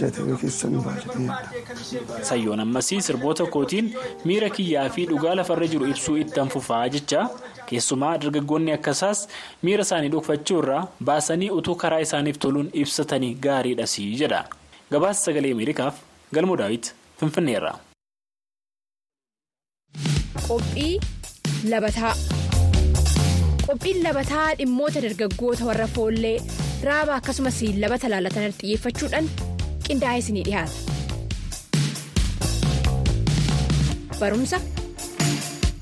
jatee 0.00 0.36
keessa 0.42 0.68
nu 0.72 0.80
baay'atee. 0.86 2.24
Sayyoon 2.30 2.60
ammasii 2.64 3.00
sirboota 3.06 3.46
kootiin 3.56 3.90
miira 4.30 4.50
kiyyaa 4.56 4.88
fi 4.96 5.06
dhugaa 5.10 5.34
lafarra 5.40 5.66
jiru 5.74 5.86
ibsuu 5.92 6.16
itti 6.24 6.40
fufaa 6.56 6.82
jecha 6.96 7.22
keessumaa 7.70 8.12
dargaggoonni 8.24 8.72
akkasaas 8.76 9.22
miira 9.62 9.82
isaanii 9.88 10.12
dhokfachuu 10.16 10.58
irraa 10.64 10.82
baasanii 11.10 11.50
utuu 11.60 11.74
karaa 11.84 12.02
isaaniif 12.08 12.38
toluun 12.46 12.70
ibsatanii 12.82 13.34
gaariidhas 13.48 13.96
jedha. 14.20 14.44
Gabaasa 14.92 15.24
sagalee 15.30 15.52
Ameerikaaf 15.56 15.94
galmoo 16.34 16.56
daawit 16.62 16.92
Finfinneerra. 17.20 17.74
Qophii 20.48 21.00
labataa. 21.72 22.14
Qophiin 23.66 24.02
labataa 24.04 24.46
dhimmoota 24.58 25.00
dargaggoota 25.04 25.64
warra 25.68 25.86
foollee 25.94 26.36
raaba 26.88 27.14
akkasumas 27.20 27.60
labata 27.84 28.08
laalatan 28.12 28.52
xiyyeeffachuudhaan 28.58 29.30
qindaa'ee 29.88 30.18
isinii 30.22 30.44
dhiyaata. 30.48 30.76
Barumsa, 34.20 34.58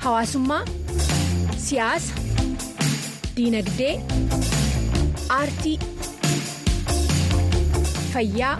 hawaasummaa, 0.04 0.62
siyaasa, 1.66 2.14
diinagdee, 3.36 3.94
aartii, 5.38 5.78
fayyaa 8.14 8.56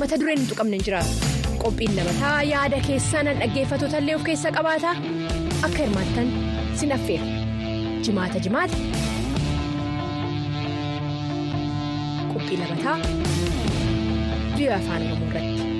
mata 0.00 0.16
dureen 0.20 0.38
hin 0.42 0.48
tuqamne 0.54 0.76
hin 0.80 0.84
jiraatu. 0.88 1.12
Qophiin 1.62 1.92
labataa 1.96 2.36
yaada 2.52 2.78
keessan 2.86 3.26
dhaggeeffattoota 3.42 3.98
illee 4.02 4.16
of 4.18 4.24
keessaa 4.30 4.52
qabaata 4.58 4.90
akka 5.62 5.78
hirmaattan 5.78 6.28
sin 6.80 6.92
affeera. 6.98 7.26
jimaata 8.06 8.38
jimaata 8.44 8.76
qophii 12.32 12.56
labataa 12.62 12.96
biyya 14.56 14.76
afaan 14.76 15.02
oromoo 15.02 15.28
irratti. 15.30 15.70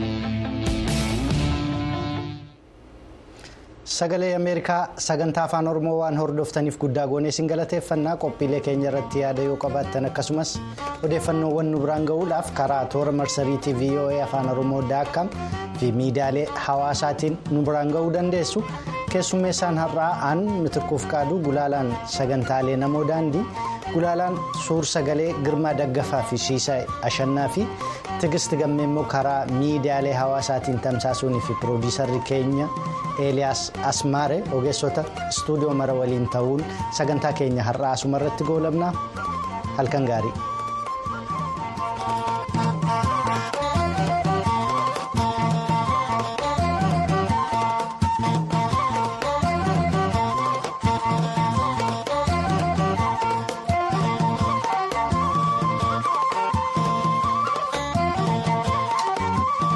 Sagalee 3.93 4.35
Ameerikaa 4.35 4.89
sagantaa 4.99 5.45
afaan 5.45 5.69
Oromoo 5.69 5.99
waan 5.99 6.17
hordoftaniif 6.17 6.79
guddaa 6.81 7.07
goonee 7.07 7.29
isin 7.35 7.47
galateeffannaa 7.51 8.17
qophiilee 8.25 8.61
keenya 8.61 8.89
irratti 8.91 9.21
yaada 9.21 9.43
yoo 9.49 9.57
qabaattan 9.65 10.07
akkasumas 10.09 10.55
odeeffannoowwan 11.05 11.71
nu 11.73 11.81
biraan 11.85 12.05
gahuudhaaf 12.11 12.53
karaa 12.61 12.85
toora 12.95 13.13
marsariitii 13.13 13.75
VOA 13.81 14.23
afaan 14.25 14.49
Oromoo 14.55 14.83
daakam 14.89 15.29
fi 15.79 15.93
miidiyaalee 15.93 16.47
hawaasaatiin 16.55 17.39
nu 17.51 17.63
biraan 17.63 17.91
gahuu 17.97 18.13
dandeessu. 18.13 18.65
Keessummeessaan 19.12 19.79
har'aa 19.83 20.11
aan 20.29 20.40
mitirkuuf 20.64 21.05
qaadu 21.12 21.38
gulaalaan 21.46 21.88
sagantaalee 22.16 22.77
namoo 22.83 23.03
daandii 23.09 23.44
gulaalaan 23.94 24.38
suur 24.66 24.85
sagalee 24.92 25.33
girmaa 25.44 25.75
daggafaa 25.81 26.22
fi 26.31 26.38
siisaa 26.46 26.79
ashannaa 27.09 27.48
fi 27.57 27.66
tigisti 28.20 28.57
gammee 28.62 28.85
immoo 28.88 29.05
karaa 29.14 29.40
miidiyaalee 29.59 30.14
hawaasaatiin 30.20 30.81
tamsaasuunii 30.87 31.40
fi 31.48 31.55
piroodiisarri 31.61 32.20
keenya 32.31 32.68
eeliyaas 33.27 33.62
asmaare 33.90 34.38
ogeessota 34.59 35.05
istuudiyoo 35.29 35.75
mara 35.83 35.94
waliin 36.01 36.29
ta'uun 36.37 36.64
sagantaa 37.01 37.33
keenya 37.42 37.62
har'aa 37.68 37.92
asuma 37.98 38.16
irratti 38.22 38.44
goolabna 38.44 38.92
halkan 39.77 40.05
gaarii. 40.12 40.35